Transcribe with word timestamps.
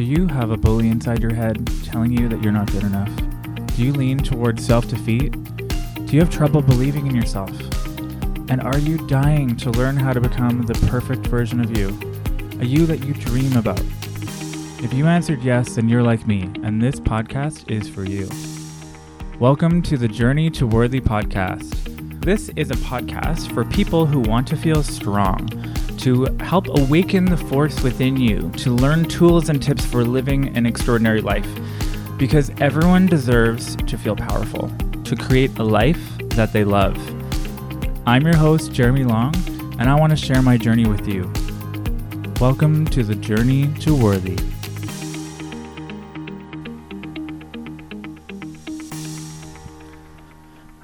Do 0.00 0.06
you 0.06 0.28
have 0.28 0.50
a 0.50 0.56
bully 0.56 0.88
inside 0.88 1.20
your 1.20 1.34
head 1.34 1.70
telling 1.84 2.10
you 2.10 2.26
that 2.30 2.42
you're 2.42 2.54
not 2.54 2.72
good 2.72 2.84
enough? 2.84 3.14
Do 3.76 3.84
you 3.84 3.92
lean 3.92 4.16
towards 4.16 4.64
self 4.64 4.88
defeat? 4.88 5.32
Do 6.06 6.16
you 6.16 6.20
have 6.20 6.30
trouble 6.30 6.62
believing 6.62 7.06
in 7.06 7.14
yourself? 7.14 7.50
And 8.48 8.62
are 8.62 8.78
you 8.78 9.06
dying 9.08 9.56
to 9.56 9.70
learn 9.72 9.98
how 9.98 10.14
to 10.14 10.20
become 10.22 10.64
the 10.64 10.72
perfect 10.88 11.26
version 11.26 11.60
of 11.60 11.76
you? 11.76 11.88
A 12.62 12.64
you 12.64 12.86
that 12.86 13.04
you 13.04 13.12
dream 13.12 13.54
about? 13.58 13.82
If 14.82 14.94
you 14.94 15.04
answered 15.04 15.42
yes, 15.42 15.74
then 15.74 15.86
you're 15.86 16.02
like 16.02 16.26
me, 16.26 16.44
and 16.62 16.80
this 16.80 16.98
podcast 16.98 17.70
is 17.70 17.86
for 17.86 18.06
you. 18.06 18.26
Welcome 19.38 19.82
to 19.82 19.98
the 19.98 20.08
Journey 20.08 20.48
to 20.52 20.66
Worthy 20.66 21.02
podcast. 21.02 22.24
This 22.24 22.48
is 22.56 22.70
a 22.70 22.74
podcast 22.76 23.52
for 23.52 23.66
people 23.66 24.06
who 24.06 24.20
want 24.20 24.48
to 24.48 24.56
feel 24.56 24.82
strong, 24.82 25.46
to 26.00 26.24
help 26.40 26.66
awaken 26.68 27.26
the 27.26 27.36
force 27.36 27.82
within 27.82 28.16
you, 28.16 28.50
to 28.56 28.70
learn 28.70 29.04
tools 29.04 29.50
and 29.50 29.62
tips 29.62 29.84
for 29.84 30.02
living 30.02 30.56
an 30.56 30.64
extraordinary 30.64 31.20
life. 31.20 31.46
Because 32.16 32.50
everyone 32.58 33.04
deserves 33.04 33.76
to 33.76 33.98
feel 33.98 34.16
powerful, 34.16 34.72
to 35.04 35.14
create 35.14 35.58
a 35.58 35.62
life 35.62 36.00
that 36.30 36.54
they 36.54 36.64
love. 36.64 36.96
I'm 38.06 38.22
your 38.22 38.36
host, 38.36 38.72
Jeremy 38.72 39.04
Long, 39.04 39.34
and 39.78 39.90
I 39.90 39.94
want 39.94 40.10
to 40.10 40.16
share 40.16 40.40
my 40.40 40.56
journey 40.56 40.86
with 40.86 41.06
you. 41.06 41.30
Welcome 42.40 42.86
to 42.86 43.02
the 43.02 43.14
Journey 43.14 43.70
to 43.80 43.94
Worthy. 43.94 44.38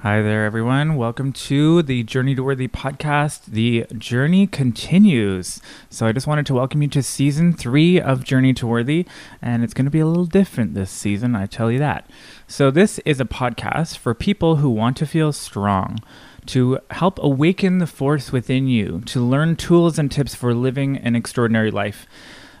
Hi 0.07 0.21
there, 0.21 0.45
everyone. 0.45 0.95
Welcome 0.95 1.33
to 1.33 1.81
the 1.81 2.01
Journey 2.01 2.33
to 2.33 2.41
Worthy 2.41 2.69
podcast. 2.69 3.47
The 3.47 3.85
journey 3.97 4.47
continues. 4.47 5.59
So, 5.89 6.07
I 6.07 6.13
just 6.13 6.25
wanted 6.25 6.45
to 6.45 6.53
welcome 6.53 6.81
you 6.81 6.87
to 6.87 7.03
season 7.03 7.51
three 7.51 7.99
of 7.99 8.23
Journey 8.23 8.53
to 8.53 8.65
Worthy, 8.65 9.05
and 9.41 9.65
it's 9.65 9.73
going 9.73 9.83
to 9.83 9.91
be 9.91 9.99
a 9.99 10.07
little 10.07 10.25
different 10.25 10.75
this 10.75 10.91
season, 10.91 11.35
I 11.35 11.45
tell 11.45 11.69
you 11.69 11.79
that. 11.79 12.09
So, 12.47 12.71
this 12.71 12.99
is 12.99 13.19
a 13.19 13.25
podcast 13.25 13.97
for 13.97 14.13
people 14.13 14.55
who 14.55 14.69
want 14.69 14.95
to 14.95 15.05
feel 15.05 15.33
strong, 15.33 15.99
to 16.45 16.79
help 16.91 17.19
awaken 17.21 17.79
the 17.79 17.85
force 17.85 18.31
within 18.31 18.65
you, 18.65 19.01
to 19.07 19.19
learn 19.19 19.57
tools 19.57 19.99
and 19.99 20.09
tips 20.09 20.33
for 20.33 20.53
living 20.53 20.95
an 20.95 21.17
extraordinary 21.17 21.69
life, 21.69 22.07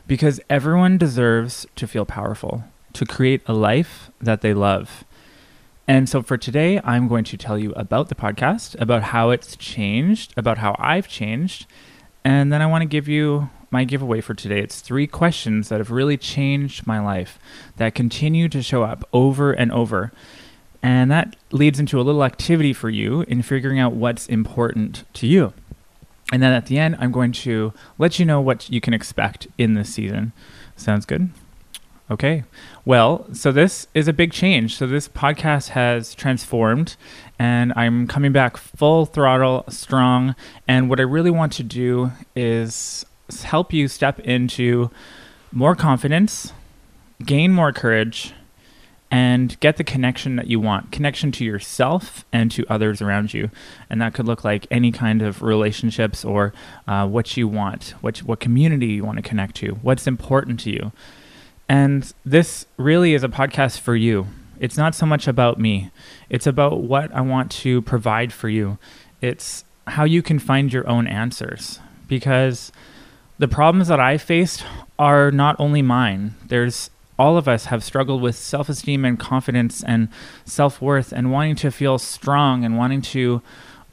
because 0.05 0.41
everyone 0.49 0.97
deserves 0.97 1.65
to 1.77 1.87
feel 1.87 2.05
powerful, 2.05 2.65
to 2.91 3.05
create 3.05 3.41
a 3.45 3.53
life 3.53 4.11
that 4.19 4.41
they 4.41 4.53
love. 4.53 5.05
And 5.87 6.09
so 6.09 6.21
for 6.21 6.37
today, 6.37 6.81
I'm 6.83 7.07
going 7.07 7.23
to 7.25 7.37
tell 7.37 7.57
you 7.57 7.71
about 7.73 8.09
the 8.09 8.15
podcast, 8.15 8.79
about 8.81 9.03
how 9.03 9.29
it's 9.29 9.55
changed, 9.55 10.33
about 10.35 10.57
how 10.57 10.75
I've 10.77 11.07
changed. 11.07 11.65
And 12.25 12.51
then 12.51 12.61
I 12.61 12.65
want 12.65 12.81
to 12.81 12.87
give 12.87 13.07
you 13.07 13.49
my 13.71 13.85
giveaway 13.85 14.19
for 14.19 14.33
today. 14.33 14.59
It's 14.59 14.81
three 14.81 15.07
questions 15.07 15.69
that 15.69 15.79
have 15.79 15.91
really 15.91 16.17
changed 16.17 16.85
my 16.85 16.99
life 16.99 17.39
that 17.77 17.95
continue 17.95 18.49
to 18.49 18.61
show 18.61 18.83
up 18.83 19.07
over 19.13 19.53
and 19.53 19.71
over. 19.71 20.11
And 20.83 21.09
that 21.09 21.37
leads 21.51 21.79
into 21.79 21.99
a 21.99 22.03
little 22.03 22.23
activity 22.23 22.73
for 22.73 22.89
you 22.89 23.21
in 23.21 23.41
figuring 23.41 23.79
out 23.79 23.93
what's 23.93 24.27
important 24.27 25.03
to 25.13 25.27
you. 25.27 25.53
And 26.33 26.43
then 26.43 26.51
at 26.51 26.65
the 26.65 26.77
end, 26.77 26.97
I'm 26.99 27.13
going 27.13 27.31
to 27.31 27.73
let 27.97 28.19
you 28.19 28.25
know 28.25 28.41
what 28.41 28.69
you 28.69 28.81
can 28.81 28.93
expect 28.93 29.47
in 29.57 29.73
this 29.73 29.93
season. 29.93 30.33
Sounds 30.75 31.05
good? 31.05 31.29
Okay. 32.09 32.45
Well, 32.85 33.27
so 33.33 33.51
this 33.51 33.87
is 33.93 34.07
a 34.07 34.13
big 34.13 34.31
change. 34.31 34.77
So 34.77 34.87
this 34.87 35.09
podcast 35.09 35.69
has 35.69 36.15
transformed 36.15 36.95
and 37.37 37.73
I'm 37.75 38.07
coming 38.07 38.31
back 38.31 38.55
full 38.55 39.05
throttle, 39.05 39.65
strong. 39.67 40.33
And 40.69 40.89
what 40.89 41.01
I 41.01 41.03
really 41.03 41.31
want 41.31 41.51
to 41.53 41.63
do 41.63 42.11
is 42.33 43.05
help 43.43 43.73
you 43.73 43.89
step 43.89 44.21
into 44.21 44.89
more 45.51 45.75
confidence, 45.75 46.53
gain 47.25 47.51
more 47.51 47.73
courage, 47.73 48.33
and 49.11 49.59
get 49.59 49.77
the 49.77 49.83
connection 49.83 50.35
that 50.35 50.47
you 50.47 50.59
want 50.59 50.91
connection 50.91 51.31
to 51.31 51.45
yourself 51.45 52.25
and 52.31 52.51
to 52.51 52.65
others 52.69 53.01
around 53.01 53.33
you. 53.33 53.49
And 53.89 54.01
that 54.01 54.13
could 54.13 54.27
look 54.27 54.43
like 54.43 54.67
any 54.69 54.91
kind 54.91 55.21
of 55.21 55.41
relationships 55.41 56.23
or 56.23 56.53
uh, 56.87 57.07
what 57.07 57.35
you 57.35 57.47
want, 57.47 57.95
what, 58.01 58.19
what 58.19 58.39
community 58.39 58.87
you 58.87 59.03
want 59.03 59.17
to 59.17 59.21
connect 59.21 59.55
to, 59.57 59.73
what's 59.81 60.07
important 60.07 60.59
to 60.61 60.71
you. 60.71 60.91
And 61.69 62.11
this 62.25 62.65
really 62.77 63.13
is 63.13 63.23
a 63.23 63.29
podcast 63.29 63.79
for 63.79 63.95
you. 63.95 64.27
It's 64.59 64.77
not 64.77 64.95
so 64.95 65.05
much 65.05 65.27
about 65.27 65.59
me, 65.59 65.91
it's 66.29 66.47
about 66.47 66.81
what 66.81 67.13
I 67.13 67.21
want 67.21 67.51
to 67.63 67.81
provide 67.83 68.33
for 68.33 68.49
you. 68.49 68.77
It's 69.21 69.63
how 69.87 70.03
you 70.03 70.21
can 70.21 70.39
find 70.39 70.71
your 70.71 70.87
own 70.87 71.07
answers. 71.07 71.79
Because 72.07 72.71
the 73.37 73.47
problems 73.47 73.87
that 73.89 73.99
I 73.99 74.17
faced 74.17 74.63
are 74.97 75.31
not 75.31 75.55
only 75.59 75.81
mine. 75.81 76.35
There's 76.47 76.89
all 77.19 77.37
of 77.37 77.47
us 77.47 77.65
have 77.65 77.83
struggled 77.83 78.21
with 78.21 78.35
self 78.35 78.69
esteem 78.69 79.05
and 79.05 79.19
confidence 79.19 79.83
and 79.83 80.09
self 80.45 80.81
worth 80.81 81.11
and 81.11 81.31
wanting 81.31 81.55
to 81.57 81.71
feel 81.71 81.97
strong 81.97 82.63
and 82.63 82.77
wanting 82.77 83.01
to 83.01 83.41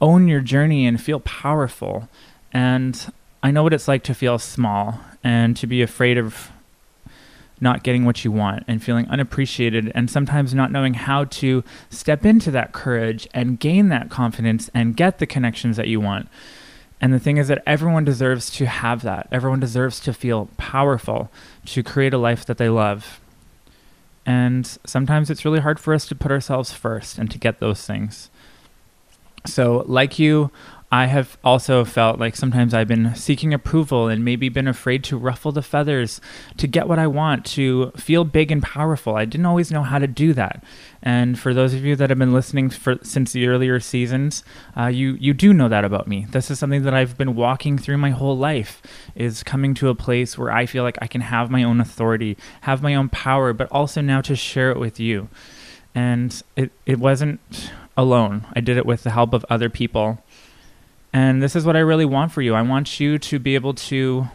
own 0.01 0.27
your 0.27 0.41
journey 0.41 0.85
and 0.85 1.01
feel 1.01 1.19
powerful. 1.21 2.09
And 2.51 3.11
I 3.43 3.51
know 3.51 3.63
what 3.63 3.73
it's 3.73 3.87
like 3.87 4.03
to 4.03 4.13
feel 4.13 4.39
small 4.39 4.99
and 5.23 5.57
to 5.57 5.67
be 5.67 5.81
afraid 5.81 6.17
of 6.17 6.51
not 7.61 7.83
getting 7.83 8.05
what 8.05 8.23
you 8.25 8.31
want 8.31 8.63
and 8.67 8.83
feeling 8.83 9.07
unappreciated 9.07 9.91
and 9.95 10.09
sometimes 10.09 10.53
not 10.53 10.71
knowing 10.71 10.93
how 10.93 11.25
to 11.25 11.63
step 11.89 12.25
into 12.25 12.51
that 12.51 12.73
courage 12.73 13.27
and 13.33 13.59
gain 13.59 13.89
that 13.89 14.09
confidence 14.09 14.69
and 14.73 14.97
get 14.97 15.19
the 15.19 15.25
connections 15.25 15.77
that 15.77 15.87
you 15.87 15.99
want. 15.99 16.27
And 17.01 17.13
the 17.13 17.19
thing 17.19 17.37
is 17.37 17.47
that 17.47 17.61
everyone 17.65 18.03
deserves 18.03 18.49
to 18.51 18.65
have 18.65 19.01
that. 19.03 19.27
Everyone 19.31 19.59
deserves 19.59 19.99
to 20.01 20.13
feel 20.13 20.49
powerful, 20.57 21.29
to 21.65 21.83
create 21.83 22.13
a 22.13 22.17
life 22.17 22.45
that 22.45 22.57
they 22.57 22.69
love. 22.69 23.19
And 24.25 24.65
sometimes 24.85 25.29
it's 25.29 25.45
really 25.45 25.59
hard 25.59 25.79
for 25.79 25.93
us 25.93 26.05
to 26.07 26.15
put 26.15 26.31
ourselves 26.31 26.73
first 26.73 27.17
and 27.17 27.29
to 27.31 27.37
get 27.37 27.59
those 27.59 27.85
things. 27.85 28.29
So, 29.45 29.83
like 29.87 30.17
you, 30.17 30.49
I 30.91 31.07
have 31.07 31.37
also 31.43 31.83
felt 31.83 32.19
like 32.19 32.35
sometimes 32.35 32.73
I've 32.73 32.87
been 32.87 33.15
seeking 33.15 33.53
approval 33.53 34.07
and 34.07 34.23
maybe 34.23 34.49
been 34.49 34.67
afraid 34.67 35.03
to 35.05 35.17
ruffle 35.17 35.51
the 35.51 35.63
feathers 35.63 36.21
to 36.57 36.67
get 36.67 36.87
what 36.87 36.99
I 36.99 37.07
want, 37.07 37.43
to 37.47 37.91
feel 37.97 38.23
big 38.23 38.51
and 38.51 38.61
powerful. 38.61 39.15
I 39.15 39.25
didn't 39.25 39.47
always 39.47 39.71
know 39.71 39.81
how 39.81 39.97
to 39.97 40.07
do 40.07 40.31
that. 40.33 40.63
And 41.01 41.39
for 41.39 41.53
those 41.55 41.73
of 41.73 41.83
you 41.83 41.95
that 41.95 42.11
have 42.11 42.19
been 42.19 42.33
listening 42.33 42.69
for 42.69 42.97
since 43.01 43.31
the 43.31 43.47
earlier 43.47 43.79
seasons, 43.79 44.43
uh, 44.77 44.85
you 44.85 45.17
you 45.19 45.33
do 45.33 45.53
know 45.53 45.67
that 45.69 45.85
about 45.85 46.07
me. 46.07 46.27
This 46.29 46.51
is 46.51 46.59
something 46.59 46.83
that 46.83 46.93
I've 46.93 47.17
been 47.17 47.35
walking 47.35 47.79
through 47.79 47.97
my 47.97 48.11
whole 48.11 48.37
life. 48.37 48.81
Is 49.15 49.43
coming 49.43 49.73
to 49.75 49.89
a 49.89 49.95
place 49.95 50.37
where 50.37 50.51
I 50.51 50.67
feel 50.67 50.83
like 50.83 50.99
I 51.01 51.07
can 51.07 51.21
have 51.21 51.49
my 51.49 51.63
own 51.63 51.81
authority, 51.81 52.37
have 52.61 52.83
my 52.83 52.93
own 52.93 53.09
power, 53.09 53.53
but 53.53 53.71
also 53.71 54.01
now 54.01 54.21
to 54.21 54.35
share 54.35 54.71
it 54.71 54.79
with 54.79 54.99
you. 54.99 55.29
And 55.95 56.41
it 56.55 56.71
it 56.85 56.99
wasn't 56.99 57.71
alone. 57.97 58.45
I 58.53 58.59
did 58.59 58.77
it 58.77 58.85
with 58.85 59.03
the 59.03 59.11
help 59.11 59.33
of 59.33 59.45
other 59.49 59.69
people 59.69 60.19
and 61.15 61.41
this 61.41 61.55
is 61.55 61.65
what 61.65 61.77
I 61.77 61.79
really 61.79 62.03
want 62.03 62.33
for 62.33 62.41
you. 62.41 62.55
I 62.55 62.61
want 62.61 62.99
you 62.99 63.17
to 63.17 63.39
be 63.39 63.55
able 63.55 63.73
to 63.73 64.27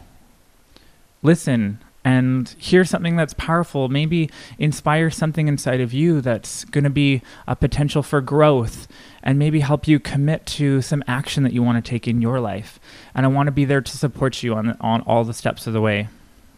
listen 1.23 1.79
and 2.07 2.49
hear 2.57 2.87
something 2.87 3.17
that's 3.17 3.35
powerful, 3.35 3.91
maybe 3.91 4.31
inspire 4.59 5.11
something 5.11 5.47
inside 5.47 5.83
of 5.83 5.93
you 5.93 6.23
that's 6.23 6.65
going 6.65 6.85
to 6.85 6.89
be 6.89 7.21
a 7.47 7.55
potential 7.55 8.03
for 8.03 8.23
growth 8.23 8.89
and 9.23 9.39
maybe 9.39 9.61
help 9.61 9.87
you 9.87 10.01
commit 10.01 10.47
to 10.47 10.81
some 10.81 11.05
action 11.07 11.43
that 11.43 11.53
you 11.53 11.63
want 11.63 11.85
to 11.85 11.87
take 11.87 12.09
in 12.09 12.23
your 12.23 12.41
life. 12.41 12.81
And 13.15 13.27
I 13.27 13.29
want 13.29 13.49
to 13.49 13.53
be 13.53 13.67
there 13.67 13.83
to 13.83 13.99
support 13.99 14.43
you 14.43 14.55
on 14.55 14.79
on 14.81 15.03
all 15.03 15.25
the 15.25 15.35
steps 15.35 15.67
of 15.67 15.75
the 15.75 15.83
way. 15.83 16.09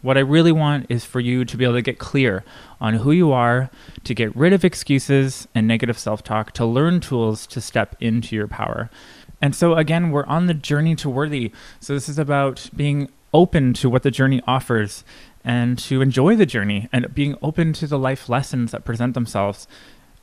What 0.01 0.17
I 0.17 0.21
really 0.21 0.53
want 0.53 0.85
is 0.87 1.03
for 1.03 1.19
you 1.19 1.43
to 1.43 1.57
be 1.57 1.65
able 1.65 1.75
to 1.75 1.81
get 1.81 1.99
clear 1.99 2.45
on 2.79 2.93
who 2.93 3.11
you 3.11 3.33
are, 3.33 3.69
to 4.05 4.13
get 4.13 4.33
rid 4.37 4.53
of 4.53 4.63
excuses 4.63 5.49
and 5.53 5.67
negative 5.67 5.99
self-talk, 5.99 6.53
to 6.53 6.65
learn 6.65 7.01
tools 7.01 7.45
to 7.47 7.59
step 7.59 7.97
into 7.99 8.37
your 8.37 8.47
power. 8.47 8.89
And 9.43 9.53
so, 9.53 9.75
again, 9.75 10.11
we're 10.11 10.25
on 10.25 10.47
the 10.47 10.53
journey 10.53 10.95
to 10.95 11.09
worthy. 11.09 11.51
So, 11.81 11.93
this 11.93 12.07
is 12.07 12.17
about 12.17 12.69
being 12.73 13.09
open 13.33 13.73
to 13.73 13.89
what 13.89 14.03
the 14.03 14.09
journey 14.09 14.41
offers 14.47 15.03
and 15.43 15.77
to 15.79 16.01
enjoy 16.01 16.37
the 16.37 16.45
journey 16.45 16.87
and 16.93 17.13
being 17.13 17.35
open 17.41 17.73
to 17.73 17.85
the 17.85 17.99
life 17.99 18.29
lessons 18.29 18.71
that 18.71 18.85
present 18.85 19.15
themselves. 19.15 19.67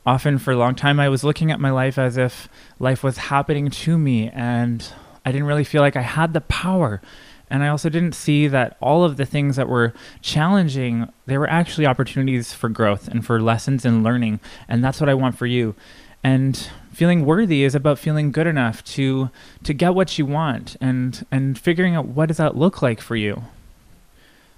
Often, 0.07 0.39
for 0.39 0.53
a 0.53 0.57
long 0.57 0.73
time, 0.73 0.99
I 0.99 1.07
was 1.07 1.23
looking 1.23 1.51
at 1.51 1.59
my 1.59 1.69
life 1.69 1.99
as 1.99 2.17
if 2.17 2.49
life 2.79 3.03
was 3.03 3.17
happening 3.17 3.69
to 3.69 3.99
me, 3.99 4.27
and 4.29 4.91
I 5.23 5.31
didn't 5.31 5.45
really 5.45 5.65
feel 5.65 5.83
like 5.83 5.95
I 5.95 6.01
had 6.01 6.33
the 6.33 6.41
power. 6.41 6.99
And 7.47 7.63
I 7.63 7.67
also 7.67 7.89
didn't 7.89 8.15
see 8.15 8.47
that 8.47 8.75
all 8.81 9.03
of 9.03 9.17
the 9.17 9.25
things 9.27 9.55
that 9.55 9.69
were 9.69 9.93
challenging, 10.21 11.11
they 11.27 11.37
were 11.37 11.49
actually 11.49 11.85
opportunities 11.85 12.53
for 12.53 12.69
growth 12.69 13.07
and 13.07 13.23
for 13.23 13.39
lessons 13.39 13.85
and 13.85 14.03
learning. 14.03 14.39
And 14.67 14.83
that's 14.83 14.99
what 14.99 15.09
I 15.09 15.13
want 15.13 15.37
for 15.37 15.45
you. 15.45 15.75
And 16.23 16.69
feeling 16.91 17.25
worthy 17.25 17.63
is 17.63 17.73
about 17.73 17.97
feeling 17.97 18.31
good 18.31 18.47
enough 18.47 18.83
to 18.83 19.29
to 19.63 19.73
get 19.73 19.95
what 19.95 20.17
you 20.17 20.25
want 20.25 20.75
and 20.81 21.25
and 21.31 21.57
figuring 21.57 21.95
out 21.95 22.05
what 22.05 22.27
does 22.27 22.37
that 22.37 22.55
look 22.55 22.81
like 22.81 22.99
for 22.99 23.15
you 23.15 23.43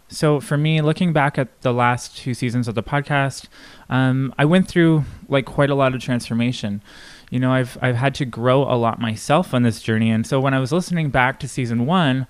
so 0.10 0.40
for 0.40 0.58
me 0.58 0.82
looking 0.82 1.14
back 1.14 1.38
at 1.38 1.62
the 1.62 1.72
last 1.72 2.18
two 2.18 2.34
seasons 2.34 2.68
of 2.68 2.76
the 2.76 2.84
podcast 2.84 3.46
um, 3.90 4.34
i 4.38 4.44
went 4.44 4.68
through 4.68 5.04
like 5.30 5.46
quite 5.46 5.70
a 5.70 5.76
lot 5.76 5.94
of 5.94 6.02
transformation 6.02 6.82
you 7.30 7.40
know 7.40 7.54
i've 7.54 7.78
i've 7.82 7.96
had 7.96 8.16
to 8.16 8.26
grow 8.26 8.64
a 8.64 8.76
lot 8.76 9.00
myself 9.00 9.54
on 9.54 9.64
this 9.64 9.82
journey 9.82 10.10
and 10.10 10.26
so 10.26 10.40
when 10.40 10.54
i 10.54 10.60
was 10.60 10.72
listening 10.72 11.10
back 11.10 11.40
to 11.40 11.48
season 11.48 11.86
one 11.86 12.28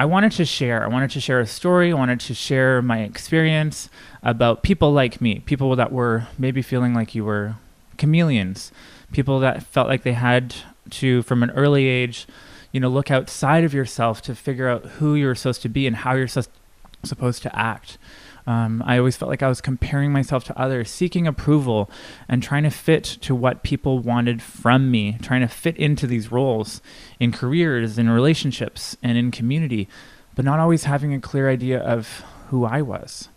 I 0.00 0.04
wanted 0.04 0.30
to 0.30 0.44
share. 0.44 0.84
I 0.84 0.86
wanted 0.86 1.10
to 1.10 1.20
share 1.20 1.40
a 1.40 1.46
story. 1.46 1.90
I 1.90 1.94
wanted 1.96 2.20
to 2.20 2.32
share 2.32 2.80
my 2.80 3.00
experience 3.00 3.90
about 4.22 4.62
people 4.62 4.92
like 4.92 5.20
me, 5.20 5.40
people 5.40 5.74
that 5.74 5.90
were 5.90 6.28
maybe 6.38 6.62
feeling 6.62 6.94
like 6.94 7.16
you 7.16 7.24
were 7.24 7.56
chameleons, 7.98 8.72
people 9.12 9.40
that 9.40 9.62
felt 9.62 9.88
like 9.88 10.02
they 10.02 10.14
had 10.14 10.54
to, 10.90 11.22
from 11.22 11.42
an 11.42 11.50
early 11.50 11.86
age, 11.86 12.26
you 12.72 12.80
know, 12.80 12.88
look 12.88 13.10
outside 13.10 13.64
of 13.64 13.74
yourself 13.74 14.22
to 14.22 14.34
figure 14.34 14.68
out 14.68 14.84
who 14.84 15.14
you're 15.14 15.34
supposed 15.34 15.62
to 15.62 15.68
be 15.68 15.86
and 15.86 15.96
how 15.96 16.14
you're 16.14 16.28
supposed 16.28 17.42
to 17.42 17.58
act. 17.58 17.98
Um, 18.46 18.82
I 18.86 18.96
always 18.96 19.14
felt 19.14 19.28
like 19.28 19.42
I 19.42 19.48
was 19.48 19.60
comparing 19.60 20.10
myself 20.10 20.44
to 20.44 20.58
others, 20.58 20.90
seeking 20.90 21.26
approval, 21.26 21.90
and 22.28 22.42
trying 22.42 22.62
to 22.62 22.70
fit 22.70 23.04
to 23.04 23.34
what 23.34 23.62
people 23.62 23.98
wanted 23.98 24.40
from 24.40 24.90
me, 24.90 25.18
trying 25.20 25.42
to 25.42 25.48
fit 25.48 25.76
into 25.76 26.06
these 26.06 26.32
roles 26.32 26.80
in 27.20 27.30
careers, 27.30 27.98
in 27.98 28.08
relationships, 28.08 28.96
and 29.02 29.18
in 29.18 29.30
community, 29.30 29.86
but 30.34 30.46
not 30.46 30.60
always 30.60 30.84
having 30.84 31.12
a 31.12 31.20
clear 31.20 31.50
idea 31.50 31.78
of 31.78 32.24
who 32.48 32.64
I 32.64 32.80
was. 32.80 33.28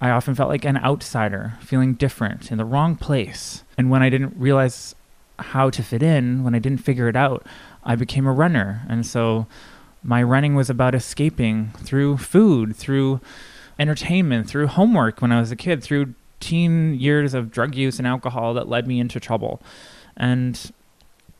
I 0.00 0.10
often 0.10 0.34
felt 0.34 0.48
like 0.48 0.64
an 0.64 0.76
outsider, 0.78 1.54
feeling 1.60 1.94
different, 1.94 2.50
in 2.50 2.58
the 2.58 2.64
wrong 2.64 2.96
place. 2.96 3.64
And 3.78 3.90
when 3.90 4.02
I 4.02 4.10
didn't 4.10 4.34
realize 4.36 4.94
how 5.38 5.70
to 5.70 5.82
fit 5.82 6.02
in, 6.02 6.44
when 6.44 6.54
I 6.54 6.58
didn't 6.58 6.84
figure 6.84 7.08
it 7.08 7.16
out, 7.16 7.46
I 7.84 7.96
became 7.96 8.26
a 8.26 8.32
runner. 8.32 8.82
And 8.88 9.06
so 9.06 9.46
my 10.02 10.22
running 10.22 10.54
was 10.54 10.68
about 10.68 10.94
escaping 10.94 11.70
through 11.78 12.18
food, 12.18 12.76
through 12.76 13.20
entertainment, 13.78 14.48
through 14.48 14.68
homework 14.68 15.20
when 15.20 15.32
I 15.32 15.40
was 15.40 15.50
a 15.50 15.56
kid, 15.56 15.82
through 15.82 16.14
teen 16.40 16.94
years 16.94 17.34
of 17.34 17.50
drug 17.50 17.74
use 17.74 17.98
and 17.98 18.06
alcohol 18.06 18.54
that 18.54 18.68
led 18.68 18.86
me 18.86 19.00
into 19.00 19.18
trouble. 19.18 19.62
And 20.16 20.72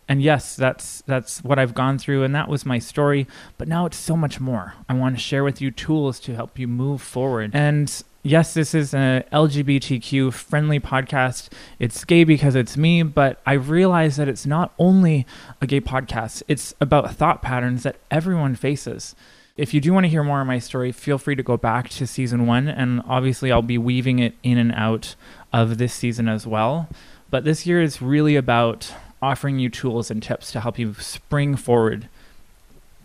and 0.08 0.22
yes, 0.22 0.56
that's 0.56 1.02
that's 1.06 1.42
what 1.44 1.58
I've 1.58 1.74
gone 1.74 1.98
through 1.98 2.24
and 2.24 2.34
that 2.34 2.48
was 2.48 2.66
my 2.66 2.78
story, 2.78 3.26
but 3.58 3.68
now 3.68 3.86
it's 3.86 3.96
so 3.96 4.16
much 4.16 4.40
more. 4.40 4.74
I 4.88 4.94
want 4.94 5.16
to 5.16 5.20
share 5.20 5.44
with 5.44 5.60
you 5.60 5.70
tools 5.70 6.18
to 6.20 6.34
help 6.34 6.58
you 6.58 6.66
move 6.66 7.00
forward. 7.02 7.50
And 7.54 8.02
yes, 8.24 8.54
this 8.54 8.74
is 8.74 8.92
an 8.92 9.22
LGBTQ 9.30 10.32
friendly 10.32 10.80
podcast. 10.80 11.50
It's 11.78 12.04
gay 12.04 12.24
because 12.24 12.56
it's 12.56 12.76
me, 12.76 13.04
but 13.04 13.40
I 13.46 13.52
realize 13.52 14.16
that 14.16 14.28
it's 14.28 14.46
not 14.46 14.72
only 14.78 15.26
a 15.60 15.66
gay 15.66 15.80
podcast. 15.80 16.42
It's 16.48 16.74
about 16.80 17.14
thought 17.14 17.42
patterns 17.42 17.84
that 17.84 17.96
everyone 18.10 18.56
faces. 18.56 19.14
If 19.56 19.72
you 19.72 19.80
do 19.80 19.92
want 19.92 20.04
to 20.04 20.10
hear 20.10 20.24
more 20.24 20.40
of 20.40 20.48
my 20.48 20.58
story, 20.58 20.90
feel 20.90 21.18
free 21.18 21.36
to 21.36 21.42
go 21.42 21.56
back 21.56 21.88
to 21.90 22.06
season 22.08 22.46
one, 22.46 22.66
and 22.66 23.02
obviously 23.06 23.52
I'll 23.52 23.62
be 23.62 23.78
weaving 23.78 24.18
it 24.18 24.34
in 24.42 24.58
and 24.58 24.72
out 24.72 25.14
of 25.52 25.78
this 25.78 25.94
season 25.94 26.26
as 26.28 26.44
well. 26.44 26.88
But 27.30 27.44
this 27.44 27.64
year 27.64 27.80
is 27.80 28.02
really 28.02 28.34
about 28.34 28.92
offering 29.22 29.58
you 29.58 29.68
tools 29.68 30.10
and 30.10 30.22
tips 30.22 30.50
to 30.52 30.60
help 30.60 30.78
you 30.78 30.94
spring 30.94 31.54
forward. 31.54 32.08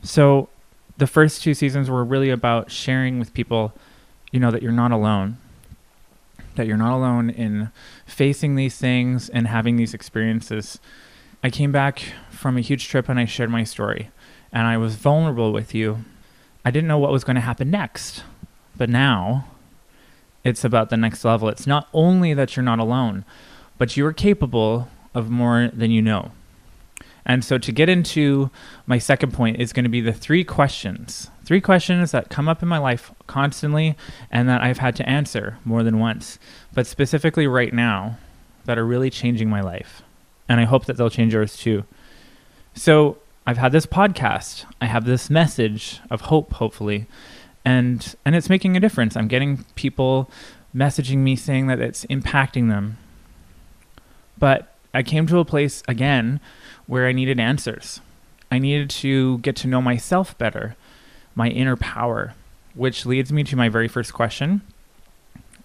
So, 0.02 0.50
the 0.98 1.08
first 1.08 1.44
two 1.44 1.54
seasons 1.54 1.90
were 1.90 2.04
really 2.04 2.30
about 2.30 2.72
sharing 2.72 3.20
with 3.20 3.34
people, 3.34 3.74
you 4.32 4.40
know, 4.40 4.52
that 4.52 4.62
you're 4.62 4.72
not 4.72 4.92
alone, 4.92 5.38
that 6.56 6.68
you're 6.68 6.78
not 6.78 6.96
alone 6.96 7.30
in 7.30 7.72
facing 8.06 8.56
these 8.56 8.78
things 8.78 9.30
and 9.30 9.48
having 9.48 9.76
these 9.76 9.94
experiences. 9.94 10.80
I 11.44 11.50
came 11.50 11.72
back 11.72 12.14
from 12.30 12.58
a 12.58 12.62
huge 12.62 12.88
trip 12.88 13.10
and 13.10 13.20
I 13.20 13.26
shared 13.26 13.50
my 13.50 13.64
story, 13.64 14.10
and 14.52 14.68
I 14.68 14.78
was 14.78 14.96
vulnerable 14.96 15.52
with 15.52 15.74
you 15.74 16.06
I 16.66 16.72
didn't 16.72 16.88
know 16.88 16.98
what 16.98 17.12
was 17.12 17.24
going 17.24 17.36
to 17.36 17.42
happen 17.42 17.72
next. 17.72 18.24
But 18.76 18.90
now 18.90 19.48
it's 20.44 20.64
about 20.64 20.90
the 20.90 20.98
next 20.98 21.24
level. 21.26 21.50
It's 21.50 21.68
not 21.68 21.88
only 21.94 22.34
that 22.34 22.56
you're 22.56 22.64
not 22.64 22.80
alone, 22.80 23.26
but 23.78 23.98
you 23.98 24.06
are 24.06 24.14
capable 24.14 24.90
of 25.14 25.30
more 25.30 25.70
than 25.74 25.92
you 25.92 26.02
know. 26.02 26.32
And 27.26 27.44
so 27.44 27.58
to 27.58 27.72
get 27.72 27.90
into 27.90 28.50
my 28.88 28.98
second 28.98 29.34
point 29.34 29.60
is 29.60 29.74
going 29.74 29.84
to 29.84 29.90
be 29.90 30.02
the 30.02 30.14
three 30.14 30.44
questions. 30.44 31.30
Three 31.46 31.62
questions 31.62 32.12
that 32.12 32.30
come 32.30 32.48
up 32.48 32.62
in 32.62 32.68
my 32.68 32.78
life 32.78 33.12
constantly 33.28 33.96
and 34.32 34.48
that 34.50 34.62
I've 34.62 34.80
had 34.80 34.96
to 34.98 35.10
answer 35.10 35.58
more 35.66 35.84
than 35.84 36.00
once, 36.00 36.40
but 36.74 36.88
specifically 36.88 37.48
right 37.48 37.74
now 37.74 38.18
that 38.66 38.78
are 38.78 38.86
really 38.86 39.10
changing 39.10 39.50
my 39.50 39.62
life. 39.62 40.02
And 40.48 40.60
I 40.60 40.66
hope 40.66 40.86
that 40.86 40.98
they'll 40.98 41.10
change 41.10 41.34
yours 41.34 41.58
too. 41.58 41.86
So 42.74 43.18
I've 43.46 43.58
had 43.58 43.72
this 43.72 43.86
podcast. 43.86 44.66
I 44.80 44.86
have 44.86 45.06
this 45.06 45.30
message 45.30 46.02
of 46.12 46.22
hope, 46.22 46.54
hopefully, 46.54 47.08
and 47.66 48.16
and 48.24 48.36
it's 48.36 48.50
making 48.50 48.78
a 48.78 48.80
difference. 48.80 49.18
I'm 49.18 49.28
getting 49.28 49.66
people 49.76 50.30
messaging 50.76 51.18
me 51.18 51.36
saying 51.36 51.68
that 51.68 51.80
it's 51.80 52.06
impacting 52.06 52.70
them. 52.70 52.98
But 54.38 54.74
I 54.94 55.04
came 55.04 55.28
to 55.28 55.40
a 55.40 55.46
place 55.46 55.84
again 55.88 56.40
where 56.88 57.08
I 57.08 57.12
needed 57.12 57.40
answers. 57.40 58.02
I 58.52 58.60
needed 58.60 58.90
to 58.92 59.38
get 59.40 59.56
to 59.58 59.68
know 59.68 59.82
myself 59.82 60.38
better, 60.38 60.76
my 61.36 61.50
inner 61.50 61.76
power, 61.76 62.34
which 62.74 63.06
leads 63.06 63.32
me 63.32 63.44
to 63.44 63.56
my 63.56 63.70
very 63.70 63.88
first 63.88 64.14
question. 64.14 64.62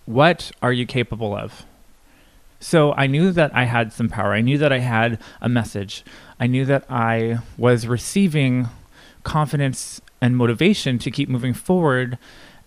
What 0.04 0.52
are 0.60 0.72
you 0.72 0.84
capable 0.84 1.34
of? 1.34 1.64
So 2.60 2.92
I 2.92 3.06
knew 3.06 3.30
that 3.32 3.54
I 3.54 3.64
had 3.64 3.92
some 3.92 4.08
power. 4.08 4.32
I 4.32 4.40
knew 4.40 4.58
that 4.58 4.72
I 4.72 4.78
had 4.78 5.18
a 5.40 5.48
message. 5.48 6.04
I 6.38 6.46
knew 6.46 6.64
that 6.66 6.84
I 6.90 7.38
was 7.58 7.86
receiving 7.86 8.68
confidence 9.22 10.00
and 10.20 10.36
motivation 10.36 10.98
to 10.98 11.10
keep 11.10 11.28
moving 11.28 11.54
forward 11.54 12.18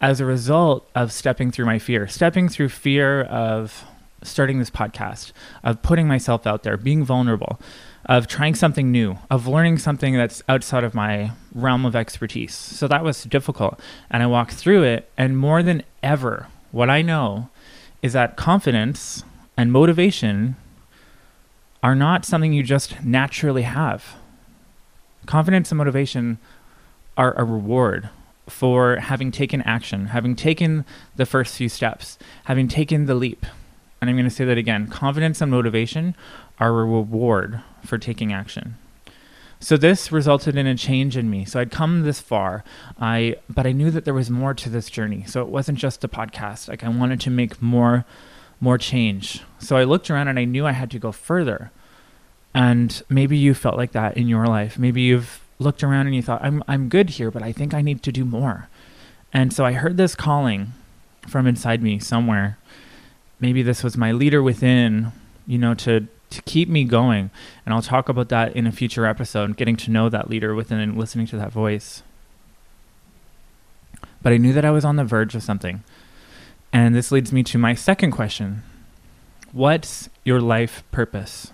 as 0.01 0.19
a 0.19 0.25
result 0.25 0.88
of 0.94 1.12
stepping 1.12 1.51
through 1.51 1.65
my 1.65 1.80
fear, 1.80 2.07
stepping 2.07 2.50
through 2.50 2.69
fear 2.69 3.24
of 3.24 3.86
starting 4.24 4.60
this 4.60 4.69
podcast, 4.69 5.31
of 5.64 5.81
putting 5.81 6.08
myself 6.08 6.48
out 6.48 6.64
there, 6.64 6.78
being 6.78 7.04
vulnerable, 7.04 7.60
of 8.06 8.28
trying 8.28 8.56
something 8.56 8.92
new, 8.92 9.18
of 9.30 9.48
learning 9.48 9.78
something 9.78 10.16
that's 10.16 10.42
outside 10.48 10.84
of 10.84 10.96
my 10.96 11.31
realm 11.54 11.86
of 11.86 11.96
expertise. 11.96 12.56
So 12.56 12.88
that 12.88 13.04
was 13.04 13.24
difficult. 13.24 13.80
And 14.10 14.24
I 14.24 14.28
walked 14.28 14.54
through 14.54 14.84
it. 14.84 15.10
And 15.18 15.38
more 15.38 15.62
than 15.62 15.84
ever, 16.02 16.48
what 16.72 16.90
I 16.90 17.02
know 17.02 17.50
is 18.02 18.14
that 18.14 18.38
confidence 18.38 19.24
and 19.58 19.72
motivation 19.72 20.56
are 21.84 21.96
not 21.96 22.25
something 22.25 22.54
you 22.54 22.64
just 22.64 23.04
naturally 23.04 23.64
have. 23.64 24.16
Confidence 25.25 25.72
and 25.72 25.78
motivation 25.78 26.38
are 27.18 27.34
a 27.34 27.44
reward 27.44 28.10
for 28.48 28.98
having 28.98 29.31
taken 29.31 29.62
action, 29.64 30.08
having 30.08 30.36
taken 30.36 30.86
the 31.16 31.25
first 31.25 31.56
few 31.56 31.68
steps, 31.68 32.18
having 32.46 32.68
taken 32.68 33.06
the 33.06 33.16
leap. 33.16 33.46
And 33.99 34.09
I'm 34.09 34.15
going 34.15 34.29
to 34.29 34.35
say 34.35 34.45
that 34.45 34.57
again 34.57 34.88
confidence 34.88 35.41
and 35.41 35.51
motivation 35.51 36.15
are 36.59 36.69
a 36.69 36.85
reward 36.85 37.61
for 37.85 37.97
taking 37.97 38.31
action. 38.31 38.75
So 39.59 39.75
this 39.75 40.11
resulted 40.11 40.55
in 40.55 40.67
a 40.67 40.75
change 40.75 41.17
in 41.17 41.29
me. 41.29 41.44
So 41.44 41.59
I'd 41.59 41.71
come 41.71 42.03
this 42.03 42.19
far, 42.19 42.63
I 42.99 43.38
but 43.49 43.65
I 43.65 43.71
knew 43.71 43.89
that 43.91 44.05
there 44.05 44.13
was 44.13 44.29
more 44.29 44.53
to 44.53 44.69
this 44.69 44.89
journey. 44.89 45.23
So 45.25 45.41
it 45.41 45.47
wasn't 45.47 45.79
just 45.79 46.03
a 46.03 46.07
podcast. 46.07 46.68
Like 46.68 46.83
I 46.83 46.89
wanted 46.89 47.19
to 47.21 47.30
make 47.31 47.61
more 47.61 48.06
more 48.59 48.77
change. 48.77 49.42
So 49.59 49.77
I 49.77 49.83
looked 49.83 50.09
around 50.09 50.27
and 50.27 50.39
I 50.39 50.45
knew 50.45 50.66
I 50.66 50.71
had 50.71 50.92
to 50.92 50.99
go 50.99 51.11
further. 51.11 51.71
And 52.54 53.04
maybe 53.09 53.37
you 53.37 53.54
felt 53.54 53.77
like 53.77 53.92
that 53.92 54.18
in 54.18 54.27
your 54.27 54.47
life. 54.47 54.80
Maybe 54.80 55.01
you've 55.01 55.42
looked 55.59 55.83
around 55.83 56.07
and 56.07 56.16
you 56.16 56.21
thought, 56.21 56.44
I'm, 56.44 56.63
I'm 56.68 56.89
good 56.89 57.11
here, 57.11 57.30
but 57.30 57.44
I 57.44 57.51
think 57.51 57.73
I 57.73 57.81
need 57.81 58.01
to 58.04 58.11
do 58.11 58.25
more. 58.25 58.68
And 59.33 59.54
so 59.54 59.66
I 59.66 59.73
heard 59.73 59.97
this 59.97 60.16
calling 60.16 60.73
from 61.27 61.45
inside 61.45 61.83
me 61.83 61.99
somewhere. 61.99 62.57
Maybe 63.39 63.61
this 63.61 63.83
was 63.83 63.97
my 63.97 64.11
leader 64.11 64.41
within, 64.41 65.11
you 65.45 65.57
know, 65.57 65.73
to, 65.75 66.07
to 66.29 66.41
keep 66.44 66.69
me 66.69 66.83
going. 66.83 67.29
And 67.65 67.73
I'll 67.73 67.81
talk 67.81 68.09
about 68.09 68.29
that 68.29 68.56
in 68.56 68.65
a 68.65 68.71
future 68.71 69.06
episode, 69.06 69.57
getting 69.57 69.75
to 69.77 69.91
know 69.91 70.09
that 70.09 70.29
leader 70.29 70.56
within 70.56 70.79
and 70.79 70.97
listening 70.97 71.27
to 71.27 71.37
that 71.37 71.51
voice. 71.51 72.03
But 74.21 74.33
I 74.33 74.37
knew 74.37 74.53
that 74.53 74.65
I 74.65 74.71
was 74.71 74.83
on 74.83 74.95
the 74.95 75.06
verge 75.06 75.35
of 75.35 75.44
something. 75.44 75.83
And 76.73 76.95
this 76.95 77.11
leads 77.11 77.31
me 77.31 77.44
to 77.44 77.57
my 77.57 77.75
second 77.75 78.11
question 78.11 78.63
What's 79.51 80.09
your 80.23 80.41
life 80.41 80.83
purpose? 80.91 81.53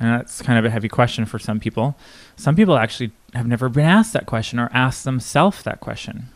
And 0.00 0.10
that's 0.10 0.42
kind 0.42 0.58
of 0.58 0.64
a 0.64 0.70
heavy 0.70 0.88
question 0.88 1.26
for 1.26 1.38
some 1.38 1.60
people. 1.60 1.96
Some 2.34 2.56
people 2.56 2.76
actually 2.76 3.12
have 3.34 3.46
never 3.46 3.68
been 3.68 3.84
asked 3.84 4.12
that 4.14 4.26
question 4.26 4.58
or 4.58 4.68
asked 4.72 5.04
themselves 5.04 5.62
that 5.62 5.78
question. 5.78 6.28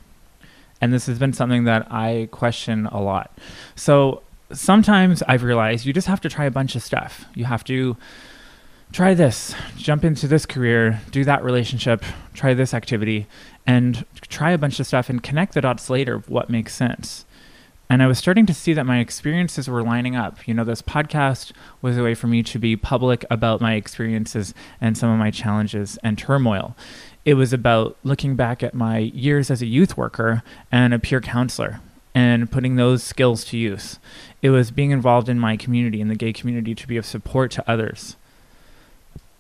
And 0.81 0.93
this 0.93 1.07
has 1.07 1.19
been 1.19 1.33
something 1.33 1.65
that 1.65 1.91
I 1.91 2.29
question 2.33 2.87
a 2.87 3.01
lot. 3.01 3.37
So 3.75 4.23
sometimes 4.53 5.23
I've 5.23 5.43
realized 5.43 5.87
you 5.87 5.93
just 5.93 6.07
have 6.07 6.21
to 6.23 6.29
try 6.29 6.45
a 6.45 6.51
bunch 6.51 6.77
of 6.77 6.83
stuff. 6.83 7.25
You 7.35 7.47
have 7.47 7.65
to 7.65 7.97
try 8.93 9.15
this, 9.15 9.55
jump 9.77 10.05
into 10.05 10.29
this 10.29 10.47
career, 10.47 11.01
do 11.11 11.25
that 11.25 11.43
relationship, 11.43 12.05
try 12.35 12.55
this 12.55 12.73
activity, 12.73 13.27
and 13.67 14.05
try 14.29 14.53
a 14.53 14.59
bunch 14.59 14.79
of 14.79 14.87
stuff 14.87 15.11
and 15.11 15.23
connect 15.23 15.55
the 15.55 15.61
dots 15.61 15.91
later 15.91 16.15
of 16.15 16.29
what 16.29 16.49
makes 16.49 16.75
sense. 16.75 17.25
And 17.89 18.03
I 18.03 18.07
was 18.07 18.19
starting 18.19 18.47
to 18.47 18.55
see 18.55 18.73
that 18.73 18.85
my 18.85 18.99
experiences 18.99 19.69
were 19.69 19.83
lining 19.83 20.17
up. 20.17 20.47
You 20.49 20.55
know, 20.55 20.65
this 20.65 20.83
podcast 20.83 21.53
was 21.83 21.97
a 21.97 22.03
way 22.03 22.15
for 22.15 22.27
me 22.27 22.43
to 22.43 22.59
be 22.59 22.77
public 22.77 23.25
about 23.31 23.61
my 23.61 23.75
experiences 23.75 24.55
and 24.81 24.99
some 24.99 25.11
of 25.11 25.19
my 25.19 25.31
challenges 25.31 25.97
and 26.03 26.19
turmoil. 26.19 26.77
It 27.27 27.35
was 27.35 27.53
about 27.53 27.97
looking 28.05 28.37
back 28.37 28.63
at 28.63 28.73
my 28.73 28.99
years 28.99 29.51
as 29.51 29.61
a 29.61 29.67
youth 29.67 29.97
worker 29.97 30.45
and 30.71 30.95
a 30.95 30.99
peer 31.01 31.21
counselor 31.21 31.81
and 32.15 32.51
putting 32.51 32.77
those 32.77 33.03
skills 33.03 33.45
to 33.47 33.59
use. 33.59 33.99
It 34.43 34.51
was 34.51 34.71
being 34.71 34.93
involved 34.93 35.29
in 35.29 35.41
my 35.41 35.57
community, 35.57 36.01
in 36.01 36.07
the 36.07 36.15
gay 36.15 36.33
community, 36.33 36.73
to 36.77 36.87
be 36.87 36.97
of 36.97 37.05
support 37.05 37.51
to 37.51 37.69
others, 37.69 38.15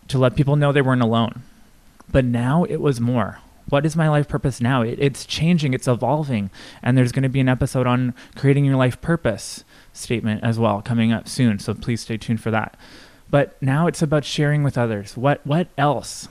to 0.08 0.18
let 0.18 0.34
people 0.34 0.56
know 0.56 0.72
they 0.72 0.82
weren't 0.82 1.00
alone. 1.00 1.44
But 2.10 2.24
now 2.24 2.64
it 2.64 2.80
was 2.80 3.00
more. 3.00 3.38
What 3.68 3.86
is 3.86 3.94
my 3.94 4.08
life 4.08 4.26
purpose 4.26 4.60
now? 4.60 4.82
It, 4.82 4.98
it's 5.00 5.24
changing, 5.24 5.72
it's 5.72 5.88
evolving. 5.88 6.50
And 6.82 6.98
there's 6.98 7.12
going 7.12 7.22
to 7.22 7.28
be 7.28 7.40
an 7.40 7.48
episode 7.48 7.86
on 7.86 8.14
creating 8.34 8.64
your 8.64 8.76
life 8.76 9.00
purpose 9.00 9.62
statement 9.92 10.42
as 10.42 10.58
well 10.58 10.82
coming 10.82 11.12
up 11.12 11.28
soon. 11.28 11.60
So 11.60 11.72
please 11.72 12.00
stay 12.00 12.16
tuned 12.16 12.40
for 12.40 12.50
that. 12.50 12.76
But 13.30 13.60
now 13.62 13.86
it's 13.86 14.02
about 14.02 14.24
sharing 14.24 14.64
with 14.64 14.76
others. 14.76 15.16
What 15.16 15.46
what 15.46 15.68
else? 15.78 16.28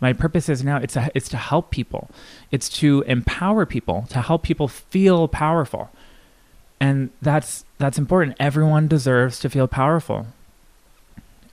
My 0.00 0.12
purpose 0.14 0.48
is 0.48 0.64
now 0.64 0.78
it's 0.78 0.96
a, 0.96 1.10
it's 1.14 1.28
to 1.28 1.36
help 1.36 1.70
people. 1.70 2.10
It's 2.50 2.68
to 2.80 3.02
empower 3.06 3.66
people, 3.66 4.06
to 4.10 4.22
help 4.22 4.42
people 4.42 4.66
feel 4.66 5.28
powerful. 5.28 5.90
And 6.80 7.10
that's 7.20 7.64
that's 7.78 7.98
important. 7.98 8.36
Everyone 8.40 8.88
deserves 8.88 9.38
to 9.40 9.50
feel 9.50 9.68
powerful. 9.68 10.26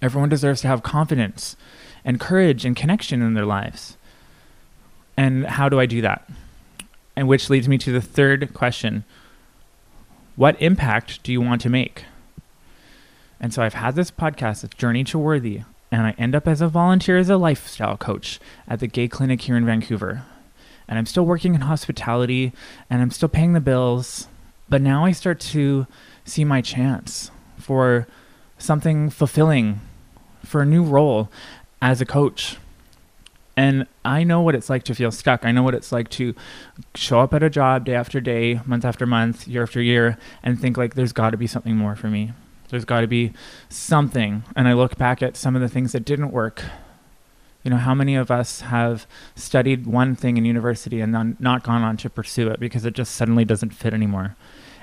Everyone 0.01 0.29
deserves 0.29 0.61
to 0.61 0.67
have 0.67 0.83
confidence 0.83 1.57
and 2.05 2.19
courage 2.19 2.63
and 2.63 2.75
connection 2.75 3.21
in 3.21 3.33
their 3.33 3.45
lives. 3.45 3.97
And 5.17 5.45
how 5.45 5.67
do 5.67 5.79
I 5.79 5.85
do 5.85 6.01
that? 6.01 6.29
And 7.15 7.27
which 7.27 7.49
leads 7.49 7.67
me 7.67 7.77
to 7.79 7.91
the 7.91 8.01
third 8.01 8.53
question. 8.53 9.03
What 10.35 10.61
impact 10.61 11.23
do 11.23 11.31
you 11.31 11.41
want 11.41 11.61
to 11.61 11.69
make? 11.69 12.05
And 13.39 13.53
so 13.53 13.63
I've 13.63 13.73
had 13.73 13.95
this 13.95 14.11
podcast, 14.11 14.63
it's 14.63 14.75
Journey 14.75 15.03
to 15.05 15.17
Worthy, 15.19 15.61
and 15.91 16.01
I 16.05 16.15
end 16.17 16.35
up 16.35 16.47
as 16.47 16.61
a 16.61 16.67
volunteer 16.67 17.17
as 17.17 17.29
a 17.29 17.37
lifestyle 17.37 17.97
coach 17.97 18.39
at 18.67 18.79
the 18.79 18.87
gay 18.87 19.07
clinic 19.07 19.41
here 19.41 19.55
in 19.55 19.65
Vancouver. 19.65 20.23
And 20.87 20.97
I'm 20.97 21.05
still 21.05 21.25
working 21.25 21.55
in 21.55 21.61
hospitality 21.61 22.53
and 22.89 23.01
I'm 23.01 23.11
still 23.11 23.29
paying 23.29 23.53
the 23.53 23.59
bills, 23.59 24.27
but 24.69 24.81
now 24.81 25.05
I 25.05 25.11
start 25.11 25.39
to 25.39 25.87
see 26.25 26.43
my 26.43 26.61
chance 26.61 27.31
for 27.57 28.07
something 28.57 29.09
fulfilling, 29.09 29.81
for 30.43 30.61
a 30.61 30.65
new 30.65 30.83
role 30.83 31.29
as 31.81 32.01
a 32.01 32.05
coach. 32.05 32.57
And 33.55 33.87
I 34.05 34.23
know 34.23 34.41
what 34.41 34.55
it's 34.55 34.69
like 34.69 34.83
to 34.83 34.95
feel 34.95 35.11
stuck. 35.11 35.43
I 35.43 35.51
know 35.51 35.63
what 35.63 35.73
it's 35.73 35.91
like 35.91 36.09
to 36.11 36.35
show 36.95 37.21
up 37.21 37.33
at 37.33 37.41
a 37.43 37.49
job 37.49 37.85
day 37.85 37.95
after 37.95 38.21
day, 38.21 38.61
month 38.65 38.85
after 38.85 39.05
month, 39.05 39.47
year 39.47 39.63
after 39.63 39.81
year, 39.81 40.17
and 40.43 40.59
think 40.59 40.77
like 40.77 40.93
there's 40.93 41.13
got 41.13 41.31
to 41.31 41.37
be 41.37 41.47
something 41.47 41.75
more 41.75 41.95
for 41.95 42.07
me. 42.07 42.33
There's 42.69 42.85
got 42.85 43.01
to 43.01 43.07
be 43.07 43.33
something. 43.69 44.43
And 44.55 44.67
I 44.67 44.73
look 44.73 44.97
back 44.97 45.21
at 45.21 45.37
some 45.37 45.55
of 45.55 45.61
the 45.61 45.69
things 45.69 45.91
that 45.93 46.05
didn't 46.05 46.31
work. 46.31 46.63
You 47.63 47.71
know, 47.71 47.77
how 47.77 47.93
many 47.93 48.15
of 48.15 48.31
us 48.31 48.61
have 48.61 49.07
studied 49.35 49.85
one 49.85 50.15
thing 50.15 50.37
in 50.37 50.45
university 50.45 51.01
and 51.01 51.13
then 51.13 51.37
not 51.39 51.63
gone 51.63 51.81
on 51.81 51.97
to 51.97 52.09
pursue 52.09 52.49
it 52.49 52.59
because 52.59 52.85
it 52.85 52.93
just 52.93 53.15
suddenly 53.15 53.45
doesn't 53.45 53.71
fit 53.71 53.93
anymore? 53.93 54.35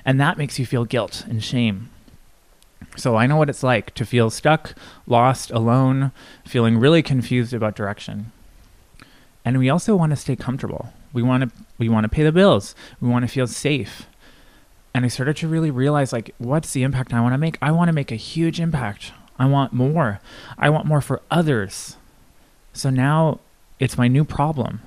And 0.03 0.19
that 0.19 0.37
makes 0.37 0.59
you 0.59 0.65
feel 0.65 0.85
guilt 0.85 1.25
and 1.27 1.43
shame. 1.43 1.89
So 2.95 3.15
I 3.15 3.25
know 3.27 3.37
what 3.37 3.49
it's 3.49 3.63
like 3.63 3.93
to 3.95 4.05
feel 4.05 4.29
stuck, 4.29 4.73
lost, 5.07 5.51
alone, 5.51 6.11
feeling 6.45 6.77
really 6.77 7.01
confused 7.01 7.53
about 7.53 7.75
direction. 7.75 8.31
And 9.43 9.57
we 9.57 9.69
also 9.69 9.95
want 9.95 10.11
to 10.11 10.15
stay 10.15 10.35
comfortable. 10.35 10.93
We 11.13 11.23
want 11.23 11.43
to 11.43 11.63
we 11.77 11.89
want 11.89 12.03
to 12.03 12.09
pay 12.09 12.23
the 12.23 12.31
bills. 12.31 12.75
We 12.99 13.09
want 13.09 13.23
to 13.23 13.31
feel 13.31 13.47
safe 13.47 14.07
and 14.95 15.03
I 15.03 15.09
started 15.09 15.35
to 15.37 15.49
really 15.49 15.71
realize 15.71 16.13
like 16.13 16.33
what's 16.37 16.71
the 16.71 16.83
impact 16.83 17.13
I 17.13 17.19
want 17.19 17.33
to 17.33 17.37
make? 17.37 17.57
I 17.61 17.69
want 17.71 17.89
to 17.89 17.93
make 17.93 18.13
a 18.13 18.15
huge 18.15 18.61
impact. 18.61 19.11
I 19.37 19.45
want 19.45 19.73
more. 19.73 20.21
I 20.57 20.69
want 20.69 20.85
more 20.85 21.01
for 21.01 21.21
others. 21.29 21.97
So 22.71 22.89
now 22.89 23.41
it's 23.77 23.97
my 23.97 24.07
new 24.07 24.23
problem. 24.23 24.79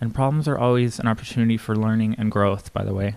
And 0.00 0.14
problems 0.14 0.48
are 0.48 0.56
always 0.56 0.98
an 0.98 1.06
opportunity 1.06 1.58
for 1.58 1.76
learning 1.76 2.14
and 2.16 2.32
growth, 2.32 2.72
by 2.72 2.82
the 2.82 2.94
way. 2.94 3.16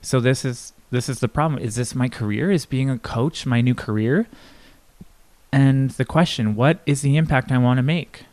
So 0.00 0.20
this 0.20 0.44
is 0.44 0.72
this 0.92 1.08
is 1.08 1.18
the 1.18 1.26
problem. 1.26 1.60
Is 1.60 1.74
this 1.74 1.96
my 1.96 2.08
career? 2.08 2.52
Is 2.52 2.64
being 2.64 2.88
a 2.88 2.96
coach 2.96 3.44
my 3.44 3.60
new 3.60 3.74
career? 3.74 4.28
And 5.50 5.90
the 5.90 6.04
question, 6.04 6.54
what 6.54 6.78
is 6.86 7.02
the 7.02 7.16
impact 7.16 7.50
I 7.50 7.58
want 7.58 7.78
to 7.78 7.82
make? 7.82 8.24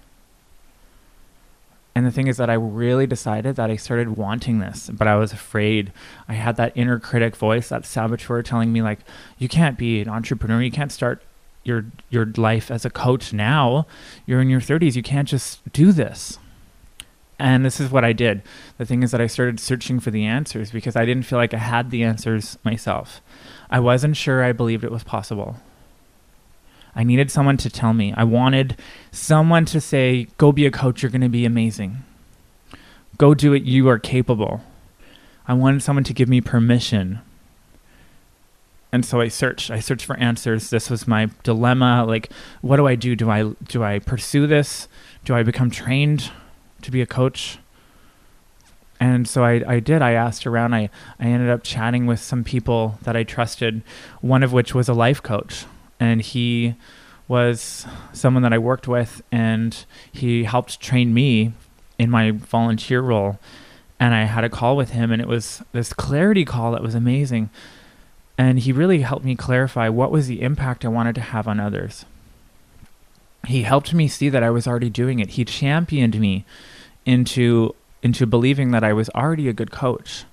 And 1.98 2.06
the 2.06 2.12
thing 2.12 2.28
is 2.28 2.38
that 2.38 2.48
I 2.48 2.54
really 2.54 3.08
decided 3.08 3.56
that 3.56 3.72
I 3.72 3.76
started 3.76 4.18
wanting 4.18 4.60
this, 4.60 4.88
but 4.94 5.08
I 5.08 5.16
was 5.16 5.34
afraid. 5.34 5.92
I 6.28 6.34
had 6.34 6.56
that 6.58 6.74
inner 6.76 7.00
critic 7.00 7.36
voice, 7.36 7.70
that 7.70 7.88
saboteur 7.88 8.44
telling 8.44 8.72
me 8.72 8.84
like, 8.84 9.00
you 9.40 9.48
can't 9.48 9.80
be 9.80 10.00
an 10.02 10.08
entrepreneur, 10.08 10.62
you 10.62 10.70
can't 10.70 10.92
start 10.92 11.24
your 11.64 11.86
your 12.12 12.28
life 12.38 12.70
as 12.70 12.86
a 12.86 12.92
coach 12.92 13.34
now. 13.34 13.88
You're 14.28 14.42
in 14.42 14.48
your 14.48 14.62
30s, 14.62 14.96
you 14.96 15.02
can't 15.02 15.28
just 15.28 15.74
do 15.74 15.92
this. 15.92 16.38
And 17.40 17.66
this 17.66 17.80
is 17.80 17.90
what 17.90 18.06
I 18.06 18.14
did. 18.14 18.44
The 18.78 18.86
thing 18.86 19.02
is 19.02 19.10
that 19.10 19.20
I 19.20 19.26
started 19.26 19.60
searching 19.60 20.00
for 20.00 20.12
the 20.12 20.24
answers 20.24 20.70
because 20.70 20.96
I 20.96 21.04
didn't 21.04 21.26
feel 21.26 21.40
like 21.40 21.56
I 21.56 21.58
had 21.58 21.90
the 21.90 22.04
answers 22.04 22.60
myself. 22.64 23.22
I 23.72 23.80
wasn't 23.80 24.18
sure 24.18 24.44
I 24.44 24.52
believed 24.52 24.84
it 24.84 24.92
was 24.92 25.04
possible. 25.04 25.56
I 26.98 27.04
needed 27.04 27.30
someone 27.30 27.58
to 27.58 27.70
tell 27.70 27.94
me. 27.94 28.12
I 28.18 28.24
wanted 28.24 28.76
someone 29.12 29.66
to 29.66 29.80
say, 29.80 30.28
go 30.40 30.52
be 30.52 30.66
a 30.66 30.72
coach, 30.72 31.04
you're 31.04 31.12
going 31.12 31.22
to 31.22 31.30
be 31.30 31.46
amazing. 31.46 32.04
Go 33.20 33.36
do 33.36 33.54
it, 33.54 33.62
you 33.64 33.88
are 33.88 34.00
capable. 34.00 34.62
I 35.48 35.54
wanted 35.54 35.84
someone 35.84 36.04
to 36.06 36.14
give 36.14 36.28
me 36.28 36.42
permission. 36.42 37.20
And 38.92 39.06
so 39.06 39.22
I 39.22 39.28
searched. 39.28 39.70
I 39.70 39.80
searched 39.80 40.06
for 40.06 40.18
answers. 40.18 40.72
This 40.72 40.90
was 40.90 41.08
my 41.08 41.30
dilemma. 41.44 42.04
Like, 42.04 42.32
what 42.62 42.78
do 42.78 42.88
I 42.88 42.96
do? 42.96 43.16
Do 43.16 43.30
I 43.30 43.52
do 43.68 43.84
I 43.84 44.00
pursue 44.00 44.48
this? 44.48 44.88
Do 45.24 45.36
I 45.36 45.44
become 45.44 45.70
trained 45.70 46.32
to 46.82 46.90
be 46.90 47.02
a 47.02 47.06
coach? 47.06 47.60
And 49.00 49.28
so 49.28 49.44
I, 49.44 49.62
I 49.68 49.80
did. 49.82 50.02
I 50.02 50.14
asked 50.14 50.48
around. 50.48 50.74
I, 50.74 50.90
I 51.20 51.26
ended 51.26 51.50
up 51.50 51.64
chatting 51.64 52.08
with 52.08 52.20
some 52.20 52.44
people 52.44 52.98
that 53.04 53.16
I 53.16 53.24
trusted, 53.24 53.84
one 54.22 54.42
of 54.42 54.52
which 54.52 54.74
was 54.74 54.90
a 54.90 54.94
life 54.94 55.22
coach 55.22 55.66
and 56.00 56.22
he 56.22 56.76
was 57.28 57.86
someone 58.14 58.44
that 58.44 58.54
I 58.54 58.58
worked 58.58 58.88
with, 58.88 59.22
and 59.32 59.86
he 60.12 60.46
helped 60.46 60.80
train 60.80 61.14
me 61.14 61.54
in 62.00 62.10
my 62.10 62.32
volunteer 62.32 63.02
role. 63.02 63.40
And 64.00 64.14
I 64.14 64.24
had 64.26 64.44
a 64.44 64.50
call 64.50 64.78
with 64.78 64.92
him, 64.92 65.12
and 65.12 65.22
it 65.22 65.28
was 65.28 65.64
this 65.72 65.92
clarity 65.92 66.46
call 66.46 66.72
that 66.72 66.84
was 66.84 66.96
amazing. 66.96 67.50
And 68.38 68.60
he 68.60 68.72
really 68.72 69.02
helped 69.02 69.26
me 69.26 69.36
clarify 69.36 69.90
what 69.90 70.12
was 70.12 70.28
the 70.28 70.42
impact 70.42 70.86
I 70.86 70.90
wanted 70.90 71.16
to 71.16 71.22
have 71.22 71.48
on 71.48 71.60
others. 71.60 72.06
He 73.48 73.64
helped 73.64 73.94
me 73.94 74.08
see 74.08 74.30
that 74.30 74.44
I 74.44 74.50
was 74.50 74.68
already 74.68 74.90
doing 74.90 75.20
it. 75.20 75.32
He 75.32 75.46
championed 75.46 76.20
me 76.20 76.46
into 77.06 77.74
into 78.04 78.28
believing 78.28 78.72
that 78.72 78.84
I 78.84 78.94
was 78.94 79.10
already 79.10 79.50
a 79.50 79.54
good 79.54 79.72
coach. 79.72 80.26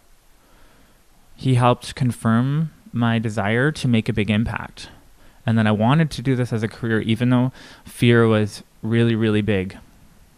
He 1.34 1.54
helped 1.54 1.94
confirm 1.94 2.72
my 2.92 3.18
desire 3.18 3.72
to 3.72 3.88
make 3.88 4.08
a 4.08 4.12
big 4.12 4.30
impact. 4.30 4.90
And 5.46 5.58
then 5.58 5.66
I 5.66 5.72
wanted 5.72 6.10
to 6.12 6.22
do 6.22 6.36
this 6.36 6.52
as 6.52 6.62
a 6.62 6.68
career, 6.68 7.00
even 7.00 7.30
though 7.30 7.52
fear 7.84 8.26
was 8.26 8.62
really, 8.82 9.14
really 9.14 9.42
big. 9.42 9.76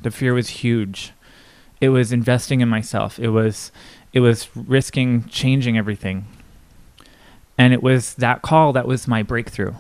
The 0.01 0.11
fear 0.11 0.35
was 0.35 0.49
huge. 0.49 1.13
It 1.81 1.91
was 1.91 2.13
investing 2.13 2.61
in 2.61 2.69
myself. 2.69 3.19
It 3.19 3.29
was, 3.29 3.71
it 4.13 4.21
was 4.21 4.49
risking 4.57 5.25
changing 5.29 5.79
everything. 5.79 6.27
And 7.59 7.73
it 7.73 7.83
was 7.83 8.15
that 8.15 8.43
call 8.43 8.73
that 8.73 8.87
was 8.87 9.09
my 9.09 9.23
breakthrough. 9.23 9.75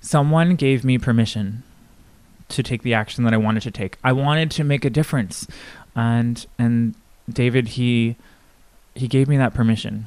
Someone 0.00 0.54
gave 0.54 0.84
me 0.84 0.98
permission 0.98 1.62
to 2.48 2.62
take 2.62 2.82
the 2.82 2.94
action 2.94 3.24
that 3.24 3.34
I 3.34 3.36
wanted 3.36 3.62
to 3.64 3.70
take. 3.70 3.98
I 4.04 4.12
wanted 4.12 4.50
to 4.52 4.64
make 4.64 4.84
a 4.84 4.90
difference. 4.90 5.46
And 5.96 6.46
and 6.58 6.94
David 7.28 7.68
he 7.68 8.16
he 8.94 9.08
gave 9.08 9.28
me 9.28 9.36
that 9.36 9.54
permission. 9.54 10.06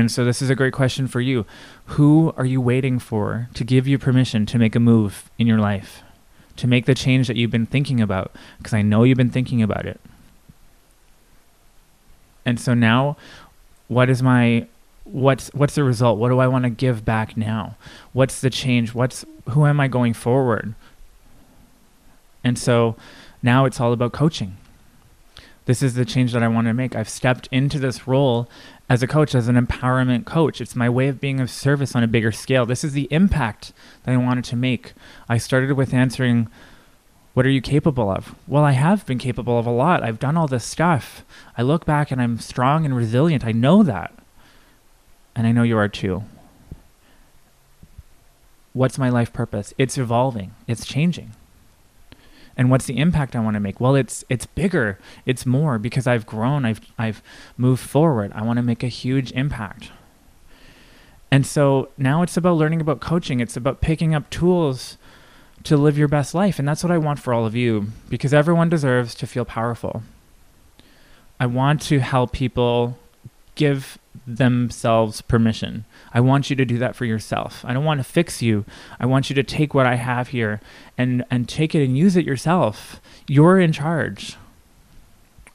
And 0.00 0.10
so 0.10 0.24
this 0.24 0.40
is 0.40 0.48
a 0.48 0.54
great 0.54 0.72
question 0.72 1.06
for 1.06 1.20
you. 1.20 1.44
Who 1.84 2.32
are 2.38 2.46
you 2.46 2.58
waiting 2.58 2.98
for 2.98 3.50
to 3.52 3.64
give 3.64 3.86
you 3.86 3.98
permission 3.98 4.46
to 4.46 4.56
make 4.58 4.74
a 4.74 4.80
move 4.80 5.30
in 5.38 5.46
your 5.46 5.58
life? 5.58 6.02
To 6.56 6.66
make 6.66 6.86
the 6.86 6.94
change 6.94 7.26
that 7.26 7.36
you've 7.36 7.50
been 7.50 7.66
thinking 7.66 8.00
about? 8.00 8.34
Because 8.56 8.72
I 8.72 8.80
know 8.80 9.02
you've 9.02 9.18
been 9.18 9.28
thinking 9.28 9.62
about 9.62 9.84
it. 9.84 10.00
And 12.46 12.58
so 12.58 12.72
now 12.72 13.18
what 13.88 14.08
is 14.08 14.22
my 14.22 14.66
what's 15.04 15.48
what's 15.52 15.74
the 15.74 15.84
result? 15.84 16.18
What 16.18 16.30
do 16.30 16.38
I 16.38 16.48
want 16.48 16.64
to 16.64 16.70
give 16.70 17.04
back 17.04 17.36
now? 17.36 17.76
What's 18.14 18.40
the 18.40 18.48
change? 18.48 18.94
What's 18.94 19.26
who 19.50 19.66
am 19.66 19.80
I 19.80 19.88
going 19.88 20.14
forward? 20.14 20.74
And 22.42 22.58
so 22.58 22.96
now 23.42 23.66
it's 23.66 23.78
all 23.78 23.92
about 23.92 24.12
coaching. 24.12 24.56
This 25.66 25.82
is 25.82 25.92
the 25.92 26.06
change 26.06 26.32
that 26.32 26.42
I 26.42 26.48
want 26.48 26.68
to 26.68 26.72
make. 26.72 26.96
I've 26.96 27.10
stepped 27.10 27.50
into 27.52 27.78
this 27.78 28.08
role 28.08 28.48
as 28.90 29.04
a 29.04 29.06
coach, 29.06 29.36
as 29.36 29.46
an 29.46 29.54
empowerment 29.54 30.26
coach. 30.26 30.60
It's 30.60 30.74
my 30.74 30.90
way 30.90 31.06
of 31.06 31.20
being 31.20 31.38
of 31.38 31.48
service 31.48 31.94
on 31.94 32.02
a 32.02 32.08
bigger 32.08 32.32
scale. 32.32 32.66
This 32.66 32.82
is 32.82 32.92
the 32.92 33.06
impact 33.12 33.72
that 34.02 34.12
I 34.12 34.16
wanted 34.16 34.44
to 34.46 34.56
make. 34.56 34.94
I 35.28 35.38
started 35.38 35.72
with 35.74 35.94
answering, 35.94 36.48
What 37.32 37.46
are 37.46 37.50
you 37.50 37.62
capable 37.62 38.10
of? 38.10 38.34
Well, 38.48 38.64
I 38.64 38.72
have 38.72 39.06
been 39.06 39.18
capable 39.18 39.60
of 39.60 39.64
a 39.64 39.70
lot. 39.70 40.02
I've 40.02 40.18
done 40.18 40.36
all 40.36 40.48
this 40.48 40.64
stuff. 40.64 41.24
I 41.56 41.62
look 41.62 41.84
back 41.86 42.10
and 42.10 42.20
I'm 42.20 42.40
strong 42.40 42.84
and 42.84 42.96
resilient. 42.96 43.46
I 43.46 43.52
know 43.52 43.84
that. 43.84 44.12
And 45.36 45.46
I 45.46 45.52
know 45.52 45.62
you 45.62 45.78
are 45.78 45.88
too. 45.88 46.24
What's 48.72 48.98
my 48.98 49.08
life 49.08 49.32
purpose? 49.32 49.72
It's 49.78 49.98
evolving, 49.98 50.52
it's 50.66 50.84
changing 50.84 51.30
and 52.60 52.70
what's 52.70 52.84
the 52.84 52.98
impact 52.98 53.34
I 53.34 53.40
want 53.40 53.54
to 53.54 53.60
make? 53.60 53.80
Well, 53.80 53.94
it's 53.94 54.22
it's 54.28 54.44
bigger, 54.44 54.98
it's 55.24 55.46
more 55.46 55.78
because 55.78 56.06
I've 56.06 56.26
grown, 56.26 56.66
I've 56.66 56.82
I've 56.98 57.22
moved 57.56 57.80
forward. 57.80 58.32
I 58.34 58.42
want 58.42 58.58
to 58.58 58.62
make 58.62 58.82
a 58.82 58.88
huge 58.88 59.32
impact. 59.32 59.90
And 61.30 61.46
so 61.46 61.88
now 61.96 62.20
it's 62.20 62.36
about 62.36 62.58
learning 62.58 62.82
about 62.82 63.00
coaching. 63.00 63.40
It's 63.40 63.56
about 63.56 63.80
picking 63.80 64.14
up 64.14 64.28
tools 64.28 64.98
to 65.64 65.78
live 65.78 65.96
your 65.96 66.06
best 66.06 66.34
life. 66.34 66.58
And 66.58 66.68
that's 66.68 66.84
what 66.84 66.92
I 66.92 66.98
want 66.98 67.18
for 67.18 67.32
all 67.32 67.46
of 67.46 67.56
you 67.56 67.92
because 68.10 68.34
everyone 68.34 68.68
deserves 68.68 69.14
to 69.14 69.26
feel 69.26 69.46
powerful. 69.46 70.02
I 71.38 71.46
want 71.46 71.80
to 71.82 72.00
help 72.00 72.32
people 72.32 72.98
give 73.60 73.98
themselves 74.26 75.20
permission. 75.20 75.84
I 76.14 76.20
want 76.20 76.48
you 76.48 76.56
to 76.56 76.64
do 76.64 76.78
that 76.78 76.96
for 76.96 77.04
yourself. 77.04 77.62
I 77.62 77.74
don't 77.74 77.84
want 77.84 78.00
to 78.00 78.04
fix 78.04 78.40
you. 78.40 78.64
I 78.98 79.04
want 79.04 79.28
you 79.28 79.34
to 79.36 79.42
take 79.42 79.74
what 79.74 79.86
I 79.86 79.96
have 79.96 80.28
here 80.28 80.62
and 80.96 81.24
and 81.30 81.46
take 81.46 81.74
it 81.74 81.84
and 81.84 81.96
use 81.96 82.16
it 82.16 82.24
yourself. 82.24 83.02
You're 83.28 83.60
in 83.60 83.72
charge. 83.72 84.38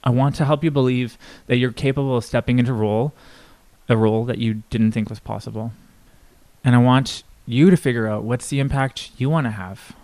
I 0.03 0.11
want 0.11 0.35
to 0.35 0.45
help 0.45 0.63
you 0.63 0.69
believe 0.69 1.17
that 1.47 1.57
you're 1.57 1.71
capable 1.71 2.17
of 2.17 2.23
stepping 2.23 2.59
into 2.59 2.73
role, 2.73 3.11
a 3.89 3.97
role 3.97 4.23
that 4.25 4.37
you 4.37 4.61
didn't 4.69 4.91
think 4.91 5.09
was 5.09 5.19
possible. 5.19 5.71
And 6.63 6.75
I 6.75 6.77
want 6.77 7.23
you 7.47 7.71
to 7.71 7.77
figure 7.77 8.07
out 8.07 8.23
what's 8.23 8.49
the 8.49 8.59
impact 8.59 9.09
you 9.17 9.31
want 9.31 9.47
to 9.47 9.51
have. 9.51 9.95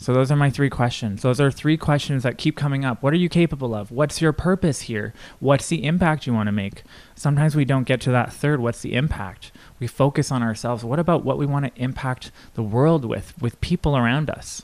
So 0.00 0.14
those 0.14 0.30
are 0.30 0.36
my 0.36 0.48
three 0.48 0.70
questions. 0.70 1.22
Those 1.22 1.40
are 1.40 1.50
three 1.50 1.76
questions 1.76 2.22
that 2.22 2.38
keep 2.38 2.56
coming 2.56 2.84
up. 2.84 3.02
What 3.02 3.12
are 3.12 3.16
you 3.16 3.28
capable 3.28 3.74
of? 3.74 3.90
What's 3.90 4.20
your 4.20 4.32
purpose 4.32 4.82
here? 4.82 5.12
What's 5.40 5.68
the 5.68 5.84
impact 5.84 6.24
you 6.24 6.32
want 6.32 6.46
to 6.46 6.52
make? 6.52 6.84
Sometimes 7.16 7.56
we 7.56 7.64
don't 7.64 7.82
get 7.82 8.00
to 8.02 8.12
that 8.12 8.32
third. 8.32 8.60
What's 8.60 8.80
the 8.80 8.94
impact? 8.94 9.50
We 9.80 9.88
focus 9.88 10.30
on 10.30 10.40
ourselves. 10.40 10.84
What 10.84 11.00
about 11.00 11.24
what 11.24 11.36
we 11.36 11.46
want 11.46 11.66
to 11.66 11.82
impact 11.82 12.30
the 12.54 12.62
world 12.62 13.04
with, 13.04 13.34
with 13.42 13.60
people 13.60 13.96
around 13.96 14.30
us? 14.30 14.62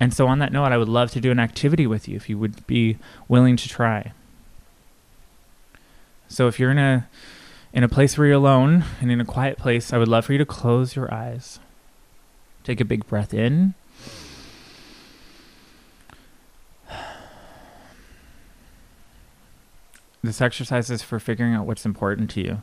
And 0.00 0.12
so 0.12 0.26
on 0.26 0.40
that 0.40 0.52
note, 0.52 0.72
I 0.72 0.76
would 0.76 0.88
love 0.88 1.12
to 1.12 1.20
do 1.20 1.30
an 1.30 1.38
activity 1.38 1.86
with 1.86 2.08
you 2.08 2.16
if 2.16 2.28
you 2.28 2.36
would 2.36 2.66
be 2.66 2.98
willing 3.28 3.56
to 3.56 3.68
try. 3.68 4.12
So 6.26 6.48
if 6.48 6.58
you're 6.58 6.72
in 6.72 6.78
a 6.78 7.08
in 7.72 7.82
a 7.82 7.88
place 7.88 8.16
where 8.16 8.28
you're 8.28 8.36
alone 8.36 8.84
and 9.00 9.10
in 9.10 9.20
a 9.20 9.24
quiet 9.24 9.58
place, 9.58 9.92
I 9.92 9.98
would 9.98 10.08
love 10.08 10.26
for 10.26 10.32
you 10.32 10.38
to 10.38 10.46
close 10.46 10.94
your 10.94 11.12
eyes. 11.12 11.58
Take 12.62 12.80
a 12.80 12.84
big 12.84 13.06
breath 13.06 13.34
in 13.34 13.74
this 20.24 20.40
exercise 20.40 20.90
is 20.90 21.02
for 21.02 21.20
figuring 21.20 21.52
out 21.52 21.66
what's 21.66 21.84
important 21.84 22.30
to 22.30 22.40
you. 22.40 22.62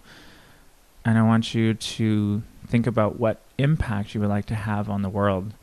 And 1.06 1.18
I 1.18 1.22
want 1.22 1.53
you 1.53 1.74
to 1.75 2.41
think 2.68 2.88
about 2.88 3.20
what 3.20 3.41
impact 3.58 4.13
you 4.13 4.22
would 4.22 4.30
like 4.30 4.46
to 4.48 4.56
have 4.56 4.89
on 4.89 5.03
the 5.03 5.10
world. 5.10 5.53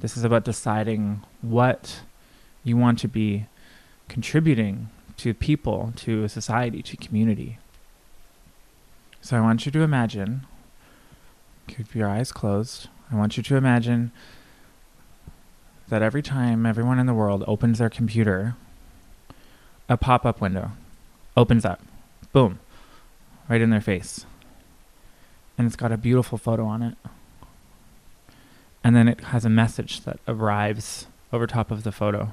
This 0.00 0.16
is 0.16 0.24
about 0.24 0.44
deciding 0.44 1.22
what 1.40 2.00
you 2.62 2.76
want 2.76 2.98
to 3.00 3.08
be 3.08 3.46
contributing 4.08 4.90
to 5.16 5.34
people, 5.34 5.92
to 5.96 6.28
society, 6.28 6.82
to 6.82 6.96
community. 6.96 7.58
So 9.20 9.36
I 9.36 9.40
want 9.40 9.66
you 9.66 9.72
to 9.72 9.80
imagine, 9.80 10.46
keep 11.66 11.94
your 11.94 12.08
eyes 12.08 12.32
closed. 12.32 12.88
I 13.10 13.16
want 13.16 13.36
you 13.36 13.42
to 13.42 13.56
imagine 13.56 14.12
that 15.88 16.02
every 16.02 16.22
time 16.22 16.66
everyone 16.66 16.98
in 16.98 17.06
the 17.06 17.14
world 17.14 17.42
opens 17.46 17.78
their 17.78 17.90
computer 17.90 18.54
a 19.88 19.96
pop 19.96 20.26
up 20.26 20.40
window 20.40 20.72
opens 21.36 21.64
up. 21.64 21.80
Boom. 22.32 22.58
Right 23.48 23.60
in 23.60 23.70
their 23.70 23.80
face. 23.80 24.26
And 25.56 25.66
it's 25.66 25.76
got 25.76 25.92
a 25.92 25.96
beautiful 25.96 26.38
photo 26.38 26.66
on 26.66 26.82
it. 26.82 26.96
And 28.84 28.94
then 28.94 29.08
it 29.08 29.20
has 29.20 29.44
a 29.44 29.50
message 29.50 30.02
that 30.02 30.20
arrives 30.28 31.06
over 31.32 31.46
top 31.46 31.70
of 31.70 31.82
the 31.82 31.92
photo. 31.92 32.32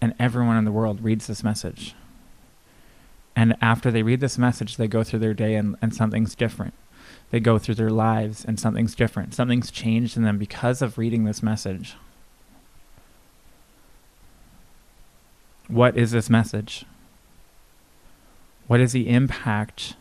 And 0.00 0.14
everyone 0.18 0.56
in 0.56 0.64
the 0.64 0.72
world 0.72 1.02
reads 1.02 1.26
this 1.26 1.42
message. 1.42 1.94
And 3.34 3.56
after 3.60 3.90
they 3.90 4.02
read 4.02 4.20
this 4.20 4.38
message, 4.38 4.76
they 4.76 4.88
go 4.88 5.02
through 5.02 5.18
their 5.20 5.34
day 5.34 5.54
and, 5.54 5.76
and 5.80 5.94
something's 5.94 6.34
different. 6.34 6.74
They 7.30 7.40
go 7.40 7.58
through 7.58 7.74
their 7.74 7.90
lives 7.90 8.44
and 8.44 8.58
something's 8.58 8.94
different. 8.94 9.34
Something's 9.34 9.70
changed 9.70 10.16
in 10.16 10.22
them 10.22 10.38
because 10.38 10.80
of 10.82 10.98
reading 10.98 11.24
this 11.24 11.42
message. 11.42 11.96
What 15.68 15.96
is 15.96 16.12
this 16.12 16.30
message? 16.30 16.84
What 18.66 18.80
is 18.80 18.92
the 18.92 19.08
impact 19.08 19.94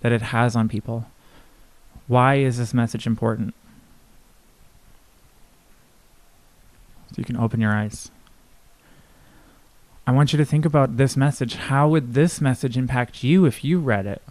that 0.00 0.12
it 0.12 0.22
has 0.22 0.54
on 0.54 0.68
people? 0.68 1.06
Why 2.06 2.36
is 2.36 2.58
this 2.58 2.74
message 2.74 3.06
important? 3.06 3.54
So 7.10 7.16
you 7.18 7.24
can 7.24 7.36
open 7.36 7.60
your 7.60 7.72
eyes. 7.72 8.10
I 10.06 10.12
want 10.12 10.32
you 10.32 10.36
to 10.36 10.44
think 10.44 10.66
about 10.66 10.96
this 10.96 11.16
message. 11.16 11.54
How 11.54 11.88
would 11.88 12.14
this 12.14 12.40
message 12.40 12.76
impact 12.76 13.24
you 13.24 13.46
if 13.46 13.64
you 13.64 13.78
read 13.78 14.06
it? 14.06 14.22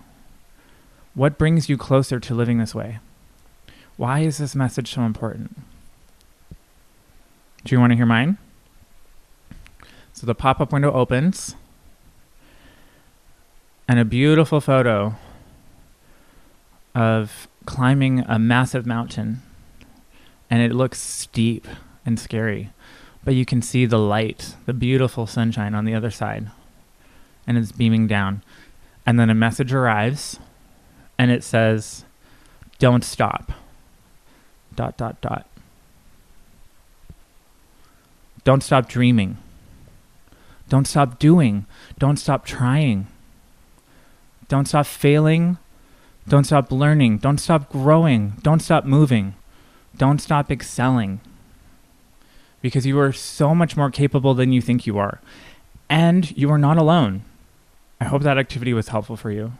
What 1.15 1.37
brings 1.37 1.69
you 1.69 1.77
closer 1.77 2.19
to 2.19 2.35
living 2.35 2.59
this 2.59 2.75
way? 2.75 2.99
Why 3.97 4.19
is 4.19 4.37
this 4.37 4.55
message 4.55 4.93
so 4.93 5.01
important? 5.01 5.57
Do 7.63 7.73
you 7.73 7.79
want 7.79 7.91
to 7.91 7.95
hear 7.95 8.05
mine? 8.05 8.37
So 10.13 10.27
the 10.27 10.35
pop 10.35 10.61
up 10.61 10.71
window 10.71 10.91
opens, 10.93 11.55
and 13.87 13.99
a 13.99 14.05
beautiful 14.05 14.61
photo 14.61 15.15
of 16.95 17.47
climbing 17.65 18.19
a 18.27 18.37
massive 18.37 18.85
mountain. 18.85 19.41
And 20.49 20.61
it 20.61 20.75
looks 20.75 20.99
steep 20.99 21.67
and 22.05 22.19
scary, 22.19 22.69
but 23.23 23.33
you 23.33 23.43
can 23.43 23.61
see 23.61 23.85
the 23.85 23.97
light, 23.97 24.55
the 24.65 24.73
beautiful 24.73 25.25
sunshine 25.25 25.73
on 25.73 25.85
the 25.85 25.95
other 25.95 26.11
side, 26.11 26.51
and 27.47 27.57
it's 27.57 27.71
beaming 27.71 28.07
down. 28.07 28.43
And 29.05 29.19
then 29.19 29.31
a 29.31 29.35
message 29.35 29.73
arrives, 29.73 30.39
and 31.17 31.31
it 31.31 31.43
says, 31.43 32.05
Don't 32.77 33.03
stop. 33.03 33.51
Dot, 34.75 34.95
dot, 34.95 35.19
dot. 35.21 35.47
Don't 38.43 38.61
stop 38.61 38.87
dreaming. 38.87 39.37
Don't 40.69 40.87
stop 40.87 41.19
doing. 41.19 41.65
Don't 41.99 42.17
stop 42.17 42.45
trying. 42.45 43.07
Don't 44.47 44.67
stop 44.67 44.85
failing. 44.85 45.57
Don't 46.27 46.45
stop 46.45 46.71
learning. 46.71 47.17
Don't 47.17 47.37
stop 47.37 47.71
growing. 47.71 48.33
Don't 48.41 48.61
stop 48.61 48.85
moving. 48.85 49.35
Don't 49.97 50.19
stop 50.19 50.51
excelling. 50.51 51.19
Because 52.61 52.85
you 52.85 52.99
are 52.99 53.11
so 53.11 53.53
much 53.53 53.75
more 53.75 53.91
capable 53.91 54.33
than 54.33 54.51
you 54.51 54.61
think 54.61 54.87
you 54.87 54.97
are. 54.97 55.19
And 55.89 56.35
you 56.37 56.49
are 56.49 56.57
not 56.57 56.77
alone. 56.77 57.23
I 57.99 58.05
hope 58.05 58.21
that 58.23 58.37
activity 58.37 58.73
was 58.73 58.87
helpful 58.89 59.17
for 59.17 59.31
you. 59.31 59.53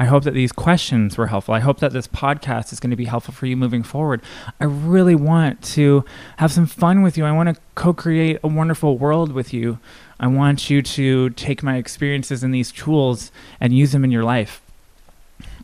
I 0.00 0.04
hope 0.04 0.22
that 0.24 0.34
these 0.34 0.52
questions 0.52 1.18
were 1.18 1.26
helpful. 1.26 1.54
I 1.54 1.58
hope 1.58 1.80
that 1.80 1.92
this 1.92 2.06
podcast 2.06 2.72
is 2.72 2.78
going 2.78 2.90
to 2.90 2.96
be 2.96 3.06
helpful 3.06 3.34
for 3.34 3.46
you 3.46 3.56
moving 3.56 3.82
forward. 3.82 4.22
I 4.60 4.64
really 4.64 5.16
want 5.16 5.60
to 5.74 6.04
have 6.36 6.52
some 6.52 6.66
fun 6.66 7.02
with 7.02 7.18
you. 7.18 7.24
I 7.24 7.32
want 7.32 7.48
to 7.54 7.60
co 7.74 7.92
create 7.92 8.38
a 8.44 8.48
wonderful 8.48 8.96
world 8.96 9.32
with 9.32 9.52
you. 9.52 9.80
I 10.20 10.26
want 10.26 10.68
you 10.68 10.82
to 10.82 11.30
take 11.30 11.62
my 11.62 11.76
experiences 11.76 12.42
and 12.42 12.52
these 12.52 12.72
tools 12.72 13.30
and 13.60 13.72
use 13.72 13.92
them 13.92 14.04
in 14.04 14.10
your 14.10 14.24
life. 14.24 14.60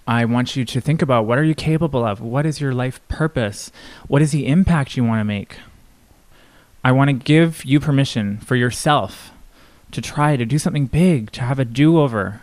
I 0.06 0.24
want 0.24 0.54
you 0.54 0.64
to 0.64 0.80
think 0.80 1.02
about 1.02 1.26
what 1.26 1.38
are 1.38 1.44
you 1.44 1.54
capable 1.54 2.04
of? 2.04 2.20
What 2.20 2.46
is 2.46 2.60
your 2.60 2.74
life 2.74 3.00
purpose? 3.08 3.72
What 4.06 4.22
is 4.22 4.32
the 4.32 4.46
impact 4.46 4.96
you 4.96 5.04
want 5.04 5.20
to 5.20 5.24
make? 5.24 5.56
I 6.84 6.92
want 6.92 7.08
to 7.08 7.14
give 7.14 7.64
you 7.64 7.80
permission 7.80 8.38
for 8.38 8.54
yourself 8.54 9.32
to 9.90 10.00
try 10.00 10.36
to 10.36 10.44
do 10.44 10.58
something 10.58 10.86
big, 10.86 11.32
to 11.32 11.40
have 11.40 11.58
a 11.58 11.64
do 11.64 11.98
over, 11.98 12.42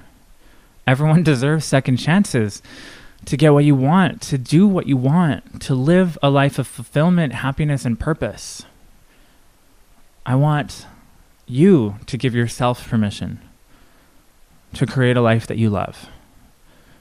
Everyone 0.88 1.24
deserves 1.32 1.66
second 1.66 1.98
chances 1.98 2.62
to 3.26 3.38
get 3.38 3.54
what 3.54 3.66
you 3.66 3.76
want, 3.76 4.22
to 4.24 4.38
do 4.38 4.68
what 4.68 4.88
you 4.88 4.98
want, 4.98 5.62
to 5.62 5.76
live 5.76 6.18
a 6.24 6.30
life 6.30 6.58
of 6.58 6.68
fulfillment, 6.68 7.34
happiness, 7.34 7.86
and 7.86 8.00
purpose. 8.00 8.64
I 10.26 10.36
want 10.36 10.88
you 11.52 11.96
to 12.06 12.18
give 12.18 12.34
yourself 12.34 12.88
permission 12.90 13.40
to 14.74 14.86
create 14.86 15.18
a 15.18 15.22
life 15.22 15.46
that 15.48 15.58
you 15.58 15.70
love. 15.70 16.10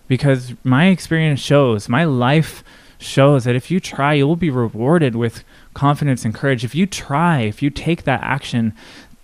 Because 0.09 0.55
my 0.65 0.87
experience 0.87 1.41
shows, 1.41 1.89
my 1.89 2.05
life 2.05 2.65
shows 2.99 3.45
that 3.45 3.55
if 3.55 3.71
you 3.71 3.79
try, 3.81 4.15
you 4.15 4.27
will 4.27 4.37
be 4.37 4.51
rewarded 4.51 5.15
with 5.15 5.45
confidence 5.73 6.25
and 6.25 6.35
courage. 6.35 6.65
If 6.65 6.75
you 6.75 6.87
try, 6.87 7.43
if 7.43 7.63
you 7.63 7.71
take 7.71 8.05
that 8.05 8.23
action, 8.23 8.75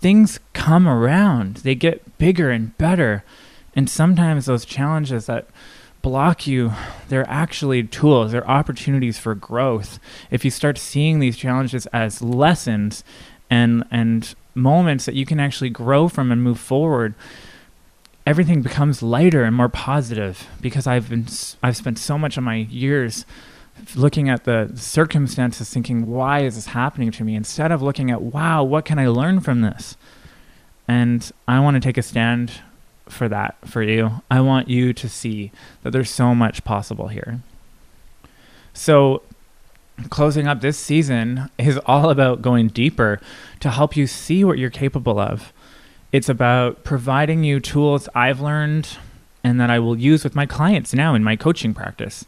things 0.01 0.39
come 0.53 0.87
around, 0.87 1.57
they 1.59 1.75
get 1.75 2.17
bigger 2.19 2.51
and 2.51 2.77
better. 2.79 3.25
And 3.75 3.91
sometimes 3.91 4.47
those 4.47 4.65
challenges 4.65 5.27
that 5.27 5.49
block 6.03 6.47
you, 6.47 6.73
they're 7.09 7.29
actually 7.29 7.83
tools, 7.83 8.31
they're 8.31 8.49
opportunities 8.49 9.19
for 9.19 9.35
growth. 9.35 9.99
If 10.31 10.45
you 10.45 10.53
start 10.53 10.79
seeing 10.79 11.19
these 11.19 11.37
challenges 11.37 11.87
as 11.87 12.23
lessons 12.23 13.03
and 13.51 13.85
and 13.91 14.35
moments 14.57 15.05
that 15.07 15.15
you 15.15 15.27
can 15.27 15.39
actually 15.39 15.71
grow 15.71 16.09
from 16.09 16.33
and 16.33 16.43
move 16.43 16.59
forward, 16.59 17.15
everything 18.27 18.63
becomes 18.63 19.03
lighter 19.03 19.45
and 19.45 19.55
more 19.55 19.69
positive 19.69 20.49
because 20.61 20.87
I've 20.87 21.09
been 21.09 21.27
I've 21.63 21.77
spent 21.77 21.99
so 21.99 22.19
much 22.19 22.37
of 22.37 22.45
my 22.45 22.57
years 22.57 23.25
looking 23.95 24.29
at 24.29 24.45
the 24.45 24.73
circumstances 24.75 25.69
thinking 25.69 26.07
why 26.07 26.41
is 26.41 26.55
this 26.55 26.67
happening 26.67 27.11
to 27.13 27.23
me 27.23 27.35
instead 27.35 27.71
of 27.71 27.83
looking 27.83 28.11
at 28.11 28.23
wow 28.23 28.65
what 28.65 28.87
can 28.87 28.99
I 28.99 29.07
learn 29.07 29.41
from 29.41 29.61
this 29.61 29.99
and 30.89 31.31
I 31.47 31.61
want 31.61 31.75
to 31.75 31.81
take 31.81 31.99
a 31.99 32.03
stand 32.03 32.53
for 33.09 33.29
that 33.29 33.57
for 33.65 33.83
you. 33.83 34.23
I 34.31 34.41
want 34.41 34.69
you 34.69 34.93
to 34.93 35.09
see 35.09 35.53
that 35.83 35.91
there's 35.91 36.11
so 36.11 36.35
much 36.35 36.65
possible 36.65 37.09
here. 37.09 37.41
So, 38.75 39.23
closing 40.11 40.47
up 40.47 40.61
this 40.61 40.79
season 40.79 41.51
is 41.59 41.79
all 41.87 42.11
about 42.11 42.43
going 42.43 42.69
deeper 42.69 43.21
to 43.61 43.71
help 43.71 43.97
you 43.97 44.07
see 44.07 44.45
what 44.45 44.59
you're 44.59 44.71
capable 44.71 45.19
of. 45.19 45.53
It's 46.13 46.29
about 46.29 46.85
providing 46.85 47.45
you 47.45 47.61
tools 47.61 48.09
I've 48.15 48.41
learned 48.41 48.99
and 49.43 49.61
that 49.61 49.71
I 49.71 49.79
will 49.79 49.99
use 49.99 50.25
with 50.25 50.35
my 50.35 50.47
clients 50.47 50.93
now 50.93 51.15
in 51.15 51.25
my 51.25 51.37
coaching 51.37 51.75
practice. 51.75 52.25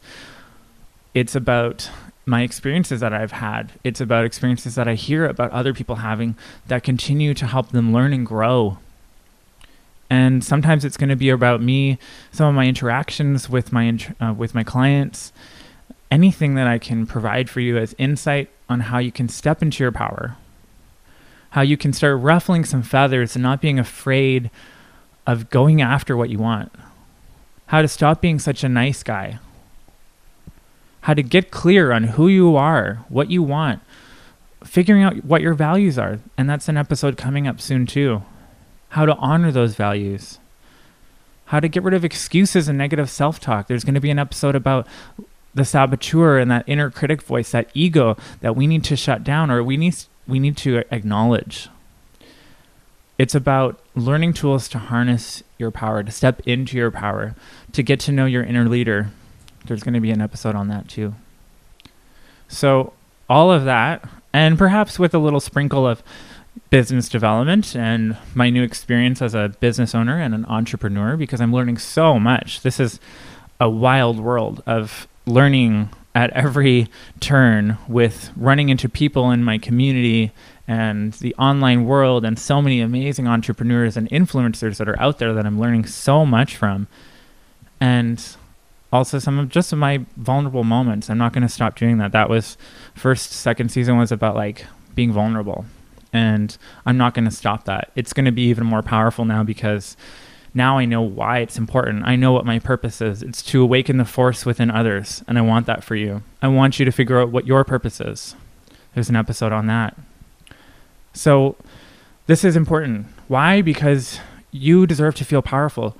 It's 1.13 1.35
about 1.35 1.89
my 2.25 2.43
experiences 2.43 2.99
that 2.99 3.13
I've 3.13 3.31
had. 3.31 3.71
It's 3.83 3.99
about 3.99 4.25
experiences 4.25 4.75
that 4.75 4.87
I 4.87 4.93
hear 4.93 5.25
about 5.25 5.51
other 5.51 5.73
people 5.73 5.97
having 5.97 6.35
that 6.67 6.83
continue 6.83 7.33
to 7.33 7.47
help 7.47 7.69
them 7.69 7.91
learn 7.91 8.13
and 8.13 8.25
grow. 8.25 8.77
And 10.09 10.43
sometimes 10.43 10.85
it's 10.85 10.97
going 10.97 11.09
to 11.09 11.15
be 11.15 11.29
about 11.29 11.61
me, 11.61 11.97
some 12.31 12.47
of 12.47 12.55
my 12.55 12.65
interactions 12.65 13.49
with 13.49 13.71
my 13.71 13.97
uh, 14.19 14.33
with 14.33 14.55
my 14.55 14.63
clients, 14.63 15.31
anything 16.11 16.55
that 16.55 16.67
I 16.67 16.77
can 16.77 17.05
provide 17.05 17.49
for 17.49 17.59
you 17.59 17.77
as 17.77 17.95
insight 17.97 18.49
on 18.67 18.81
how 18.81 18.97
you 18.97 19.11
can 19.11 19.29
step 19.29 19.61
into 19.61 19.83
your 19.83 19.91
power, 19.91 20.37
how 21.51 21.61
you 21.61 21.77
can 21.77 21.93
start 21.93 22.19
ruffling 22.19 22.65
some 22.65 22.83
feathers 22.83 23.35
and 23.35 23.43
not 23.43 23.61
being 23.61 23.79
afraid 23.79 24.49
of 25.27 25.49
going 25.49 25.81
after 25.81 26.17
what 26.17 26.29
you 26.29 26.39
want, 26.39 26.71
how 27.67 27.81
to 27.81 27.87
stop 27.87 28.21
being 28.21 28.39
such 28.39 28.63
a 28.63 28.69
nice 28.69 29.03
guy, 29.03 29.39
how 31.01 31.13
to 31.13 31.23
get 31.23 31.51
clear 31.51 31.91
on 31.91 32.03
who 32.03 32.27
you 32.27 32.55
are, 32.55 33.05
what 33.09 33.29
you 33.29 33.43
want, 33.43 33.81
figuring 34.63 35.03
out 35.03 35.23
what 35.23 35.41
your 35.41 35.53
values 35.53 35.97
are. 35.97 36.19
And 36.37 36.49
that's 36.49 36.67
an 36.67 36.77
episode 36.77 37.17
coming 37.17 37.47
up 37.47 37.61
soon, 37.61 37.85
too. 37.85 38.23
How 38.89 39.05
to 39.05 39.15
honor 39.17 39.51
those 39.51 39.75
values, 39.75 40.39
how 41.45 41.59
to 41.59 41.67
get 41.67 41.83
rid 41.83 41.93
of 41.93 42.03
excuses 42.03 42.67
and 42.67 42.77
negative 42.77 43.09
self 43.09 43.39
talk. 43.39 43.67
There's 43.67 43.83
going 43.83 43.93
to 43.93 44.01
be 44.01 44.09
an 44.09 44.17
episode 44.17 44.55
about 44.55 44.87
the 45.53 45.65
saboteur 45.65 46.37
and 46.37 46.49
that 46.51 46.63
inner 46.67 46.89
critic 46.89 47.21
voice, 47.21 47.51
that 47.51 47.69
ego 47.73 48.17
that 48.41 48.55
we 48.55 48.67
need 48.67 48.83
to 48.85 48.95
shut 48.95 49.23
down 49.23 49.49
or 49.49 49.63
we 49.63 49.77
need, 49.77 49.95
we 50.27 50.39
need 50.39 50.57
to 50.57 50.83
acknowledge. 50.91 51.69
It's 53.17 53.35
about 53.35 53.79
learning 53.95 54.33
tools 54.33 54.69
to 54.69 54.77
harness 54.77 55.43
your 55.57 55.71
power, 55.71 56.03
to 56.03 56.11
step 56.11 56.41
into 56.45 56.77
your 56.77 56.91
power, 56.91 57.35
to 57.73 57.83
get 57.83 57.99
to 58.01 58.11
know 58.11 58.25
your 58.25 58.43
inner 58.43 58.69
leader, 58.69 59.11
there's 59.65 59.83
going 59.83 59.93
to 59.93 59.99
be 59.99 60.11
an 60.11 60.21
episode 60.21 60.55
on 60.55 60.67
that 60.69 60.87
too. 60.87 61.15
So, 62.47 62.93
all 63.29 63.51
of 63.51 63.65
that, 63.65 64.07
and 64.33 64.57
perhaps 64.57 64.97
with 64.97 65.13
a 65.13 65.19
little 65.19 65.39
sprinkle 65.39 65.85
of 65.85 66.01
business 66.69 67.09
development 67.09 67.75
and 67.75 68.17
my 68.33 68.49
new 68.49 68.63
experience 68.63 69.21
as 69.21 69.35
a 69.35 69.53
business 69.59 69.93
owner 69.93 70.19
and 70.19 70.33
an 70.33 70.45
entrepreneur, 70.45 71.15
because 71.15 71.41
I'm 71.41 71.53
learning 71.53 71.77
so 71.77 72.19
much. 72.19 72.61
This 72.61 72.79
is 72.79 72.99
a 73.59 73.69
wild 73.69 74.19
world 74.19 74.63
of 74.65 75.07
learning 75.29 75.89
at 76.15 76.31
every 76.31 76.87
turn 77.19 77.77
with 77.87 78.31
running 78.35 78.69
into 78.69 78.89
people 78.89 79.31
in 79.31 79.43
my 79.43 79.57
community 79.57 80.31
and 80.67 81.13
the 81.13 81.33
online 81.35 81.85
world 81.85 82.25
and 82.25 82.37
so 82.37 82.61
many 82.61 82.81
amazing 82.81 83.27
entrepreneurs 83.27 83.95
and 83.95 84.09
influencers 84.09 84.77
that 84.77 84.89
are 84.89 84.99
out 84.99 85.19
there 85.19 85.33
that 85.33 85.45
I'm 85.45 85.59
learning 85.59 85.85
so 85.85 86.25
much 86.25 86.57
from. 86.57 86.87
And 87.79 88.23
also 88.91 89.19
some 89.19 89.37
of 89.37 89.49
just 89.49 89.73
my 89.75 90.05
vulnerable 90.17 90.63
moments. 90.63 91.09
I'm 91.09 91.17
not 91.17 91.31
going 91.33 91.43
to 91.43 91.49
stop 91.49 91.75
doing 91.77 91.99
that. 91.99 92.11
That 92.11 92.29
was 92.29 92.57
first, 92.95 93.31
second 93.31 93.69
season 93.69 93.97
was 93.97 94.11
about 94.11 94.35
like 94.35 94.65
being 94.95 95.11
vulnerable. 95.11 95.65
And 96.11 96.57
I'm 96.85 96.97
not 96.97 97.13
going 97.13 97.25
to 97.25 97.31
stop 97.31 97.65
that. 97.65 97.91
It's 97.95 98.13
going 98.13 98.25
to 98.25 98.31
be 98.31 98.43
even 98.43 98.65
more 98.65 98.81
powerful 98.81 99.25
now 99.25 99.43
because 99.43 99.95
now 100.53 100.77
I 100.77 100.85
know 100.85 101.01
why 101.01 101.39
it's 101.39 101.57
important. 101.57 102.05
I 102.05 102.15
know 102.15 102.31
what 102.31 102.45
my 102.45 102.59
purpose 102.59 103.01
is. 103.01 103.21
It's 103.21 103.41
to 103.43 103.61
awaken 103.61 103.97
the 103.97 104.05
force 104.05 104.45
within 104.45 104.71
others. 104.71 105.23
And 105.27 105.37
I 105.37 105.41
want 105.41 105.65
that 105.67 105.83
for 105.83 105.95
you. 105.95 106.23
I 106.41 106.47
want 106.47 106.79
you 106.79 106.85
to 106.85 106.91
figure 106.91 107.21
out 107.21 107.29
what 107.29 107.45
your 107.47 107.63
purpose 107.63 108.01
is. 108.01 108.35
There's 108.93 109.09
an 109.09 109.15
episode 109.15 109.51
on 109.51 109.67
that. 109.67 109.97
So, 111.13 111.55
this 112.27 112.43
is 112.43 112.55
important. 112.55 113.07
Why? 113.27 113.61
Because 113.61 114.19
you 114.51 114.85
deserve 114.85 115.15
to 115.15 115.25
feel 115.25 115.41
powerful. 115.41 115.95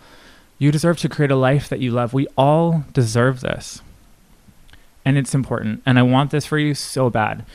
You 0.57 0.71
deserve 0.71 0.97
to 0.99 1.09
create 1.09 1.31
a 1.31 1.35
life 1.35 1.69
that 1.69 1.79
you 1.79 1.91
love. 1.91 2.13
We 2.13 2.27
all 2.37 2.83
deserve 2.93 3.41
this. 3.41 3.81
And 5.05 5.17
it's 5.17 5.33
important. 5.33 5.81
And 5.85 5.97
I 5.97 6.03
want 6.03 6.31
this 6.31 6.45
for 6.45 6.57
you 6.57 6.73
so 6.73 7.09
bad. 7.09 7.45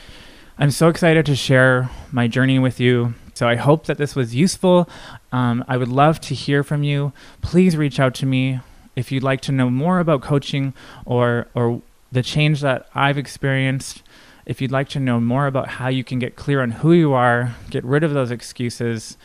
I'm 0.57 0.71
so 0.71 0.89
excited 0.89 1.25
to 1.25 1.35
share 1.35 1.89
my 2.11 2.27
journey 2.27 2.59
with 2.59 2.79
you. 2.79 3.13
So 3.35 3.47
I 3.47 3.55
hope 3.55 3.85
that 3.85 3.97
this 3.97 4.15
was 4.15 4.33
useful. 4.33 4.89
Um, 5.31 5.63
I 5.67 5.75
would 5.75 5.89
love 5.89 6.19
to 6.21 6.33
hear 6.33 6.63
from 6.63 6.83
you. 6.83 7.11
Please 7.41 7.75
reach 7.75 7.99
out 7.99 8.15
to 8.15 8.25
me 8.25 8.61
if 8.95 9.11
you'd 9.11 9.23
like 9.23 9.41
to 9.41 9.51
know 9.51 9.69
more 9.69 9.99
about 9.99 10.21
coaching 10.21 10.73
or 11.05 11.47
or 11.53 11.81
the 12.11 12.23
change 12.23 12.61
that 12.61 12.87
I've 12.95 13.17
experienced. 13.17 14.01
If 14.45 14.61
you'd 14.61 14.71
like 14.71 14.87
to 14.89 14.99
know 14.99 15.19
more 15.19 15.47
about 15.47 15.67
how 15.67 15.89
you 15.89 16.03
can 16.03 16.17
get 16.17 16.37
clear 16.37 16.61
on 16.61 16.71
who 16.71 16.93
you 16.93 17.13
are, 17.13 17.55
get 17.69 17.83
rid 17.83 18.03
of 18.03 18.13
those 18.13 18.31
excuses, 18.31 19.17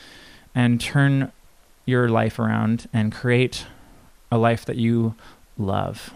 and 0.55 0.81
turn 0.81 1.31
your 1.87 2.09
life 2.09 2.39
around 2.39 2.89
and 2.93 3.13
create 3.13 3.67
a 4.33 4.39
life 4.39 4.65
that 4.65 4.77
you 4.77 5.15
love. 5.57 6.13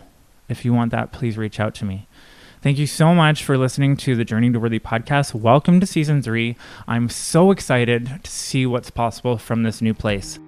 If 0.48 0.64
you 0.64 0.74
want 0.74 0.90
that, 0.90 1.12
please 1.12 1.38
reach 1.38 1.60
out 1.60 1.74
to 1.76 1.84
me. 1.84 2.08
Thank 2.64 2.78
you 2.78 2.86
so 2.86 3.14
much 3.14 3.44
for 3.44 3.58
listening 3.58 3.94
to 3.98 4.16
the 4.16 4.24
Journey 4.24 4.50
to 4.50 4.58
Worthy 4.58 4.78
podcast. 4.78 5.34
Welcome 5.34 5.80
to 5.80 5.86
season 5.86 6.22
three. 6.22 6.56
I'm 6.88 7.10
so 7.10 7.50
excited 7.50 8.20
to 8.22 8.30
see 8.30 8.64
what's 8.64 8.88
possible 8.88 9.36
from 9.36 9.64
this 9.64 9.82
new 9.82 9.92
place. 9.92 10.38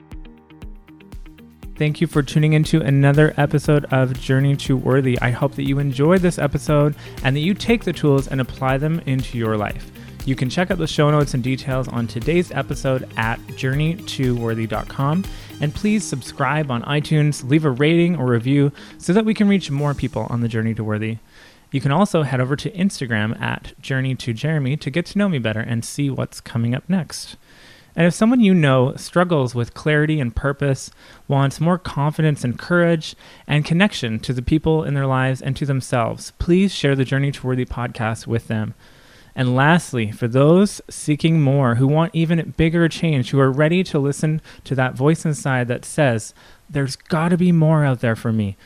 Thank 1.76 2.00
you 2.00 2.06
for 2.06 2.22
tuning 2.22 2.54
into 2.54 2.80
another 2.80 3.34
episode 3.36 3.84
of 3.92 4.18
Journey 4.18 4.56
to 4.56 4.78
Worthy. 4.78 5.18
I 5.20 5.30
hope 5.30 5.56
that 5.56 5.68
you 5.68 5.78
enjoyed 5.78 6.22
this 6.22 6.38
episode 6.38 6.96
and 7.22 7.36
that 7.36 7.40
you 7.40 7.52
take 7.52 7.84
the 7.84 7.92
tools 7.92 8.28
and 8.28 8.40
apply 8.40 8.78
them 8.78 9.02
into 9.04 9.36
your 9.36 9.58
life. 9.58 9.90
You 10.24 10.34
can 10.34 10.48
check 10.48 10.70
out 10.70 10.78
the 10.78 10.86
show 10.86 11.10
notes 11.10 11.34
and 11.34 11.42
details 11.42 11.86
on 11.86 12.06
today's 12.06 12.50
episode 12.50 13.08
at 13.18 13.38
journeytoworthy.com. 13.48 15.24
And 15.60 15.74
please 15.74 16.02
subscribe 16.02 16.70
on 16.70 16.82
iTunes, 16.82 17.48
leave 17.48 17.66
a 17.66 17.70
rating 17.70 18.16
or 18.16 18.26
review 18.26 18.72
so 18.96 19.12
that 19.12 19.26
we 19.26 19.34
can 19.34 19.48
reach 19.48 19.70
more 19.70 19.92
people 19.92 20.26
on 20.30 20.40
the 20.40 20.48
journey 20.48 20.74
to 20.74 20.82
worthy. 20.82 21.18
You 21.70 21.80
can 21.80 21.92
also 21.92 22.22
head 22.22 22.40
over 22.40 22.56
to 22.56 22.70
Instagram 22.70 23.40
at 23.40 23.78
Journey 23.80 24.14
to 24.16 24.32
Jeremy 24.32 24.76
to 24.76 24.90
get 24.90 25.06
to 25.06 25.18
know 25.18 25.28
me 25.28 25.38
better 25.38 25.60
and 25.60 25.84
see 25.84 26.08
what's 26.08 26.40
coming 26.40 26.74
up 26.74 26.88
next. 26.88 27.36
And 27.96 28.06
if 28.06 28.14
someone 28.14 28.40
you 28.40 28.52
know 28.52 28.94
struggles 28.96 29.54
with 29.54 29.72
clarity 29.72 30.20
and 30.20 30.36
purpose, 30.36 30.90
wants 31.26 31.60
more 31.60 31.78
confidence 31.78 32.44
and 32.44 32.58
courage 32.58 33.16
and 33.46 33.64
connection 33.64 34.20
to 34.20 34.34
the 34.34 34.42
people 34.42 34.84
in 34.84 34.92
their 34.92 35.06
lives 35.06 35.40
and 35.40 35.56
to 35.56 35.64
themselves, 35.64 36.32
please 36.38 36.74
share 36.74 36.94
the 36.94 37.06
Journey 37.06 37.32
to 37.32 37.46
Worthy 37.46 37.64
podcast 37.64 38.26
with 38.26 38.48
them. 38.48 38.74
And 39.34 39.56
lastly, 39.56 40.12
for 40.12 40.28
those 40.28 40.80
seeking 40.90 41.40
more, 41.40 41.76
who 41.76 41.86
want 41.86 42.14
even 42.14 42.54
bigger 42.56 42.88
change, 42.88 43.30
who 43.30 43.40
are 43.40 43.50
ready 43.50 43.82
to 43.84 43.98
listen 43.98 44.40
to 44.64 44.74
that 44.74 44.94
voice 44.94 45.24
inside 45.24 45.68
that 45.68 45.84
says, 45.84 46.34
There's 46.68 46.96
got 46.96 47.30
to 47.30 47.38
be 47.38 47.52
more 47.52 47.84
out 47.84 48.00
there 48.00 48.16
for 48.16 48.32
me. 48.32 48.56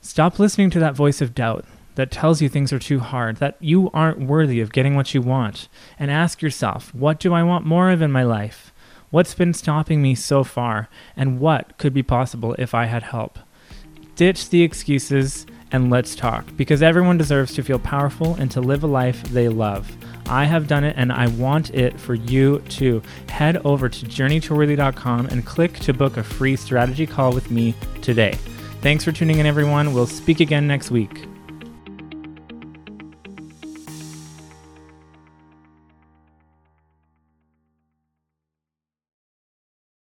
Stop 0.00 0.38
listening 0.38 0.70
to 0.70 0.80
that 0.80 0.94
voice 0.94 1.20
of 1.20 1.34
doubt 1.34 1.64
that 1.94 2.10
tells 2.10 2.42
you 2.42 2.48
things 2.48 2.72
are 2.72 2.78
too 2.78 3.00
hard, 3.00 3.36
that 3.36 3.56
you 3.60 3.90
aren't 3.92 4.26
worthy 4.26 4.60
of 4.60 4.72
getting 4.72 4.96
what 4.96 5.14
you 5.14 5.20
want, 5.20 5.68
and 5.98 6.10
ask 6.10 6.42
yourself, 6.42 6.94
What 6.94 7.20
do 7.20 7.32
I 7.32 7.42
want 7.42 7.66
more 7.66 7.90
of 7.90 8.02
in 8.02 8.12
my 8.12 8.22
life? 8.22 8.72
What's 9.10 9.34
been 9.34 9.54
stopping 9.54 10.02
me 10.02 10.14
so 10.14 10.42
far? 10.42 10.88
And 11.16 11.38
what 11.38 11.78
could 11.78 11.94
be 11.94 12.02
possible 12.02 12.54
if 12.58 12.74
I 12.74 12.86
had 12.86 13.04
help? 13.04 13.38
Ditch 14.16 14.48
the 14.50 14.62
excuses 14.62 15.46
and 15.70 15.90
let's 15.90 16.14
talk 16.14 16.44
because 16.56 16.82
everyone 16.82 17.18
deserves 17.18 17.54
to 17.54 17.62
feel 17.62 17.78
powerful 17.78 18.34
and 18.34 18.50
to 18.52 18.60
live 18.60 18.84
a 18.84 18.86
life 18.86 19.22
they 19.24 19.48
love. 19.48 19.90
I 20.26 20.44
have 20.44 20.68
done 20.68 20.84
it 20.84 20.94
and 20.96 21.12
I 21.12 21.26
want 21.26 21.70
it 21.74 21.98
for 21.98 22.14
you 22.14 22.60
too. 22.68 23.02
Head 23.28 23.56
over 23.64 23.88
to 23.88 24.06
journeytoworthy.com 24.06 25.26
and 25.26 25.44
click 25.44 25.74
to 25.80 25.92
book 25.92 26.16
a 26.16 26.22
free 26.22 26.56
strategy 26.56 27.06
call 27.06 27.32
with 27.32 27.50
me 27.50 27.74
today. 28.02 28.38
Thanks 28.82 29.02
for 29.02 29.12
tuning 29.12 29.38
in, 29.38 29.46
everyone. 29.46 29.94
We'll 29.94 30.06
speak 30.06 30.40
again 30.40 30.66
next 30.66 30.90
week. 30.90 31.33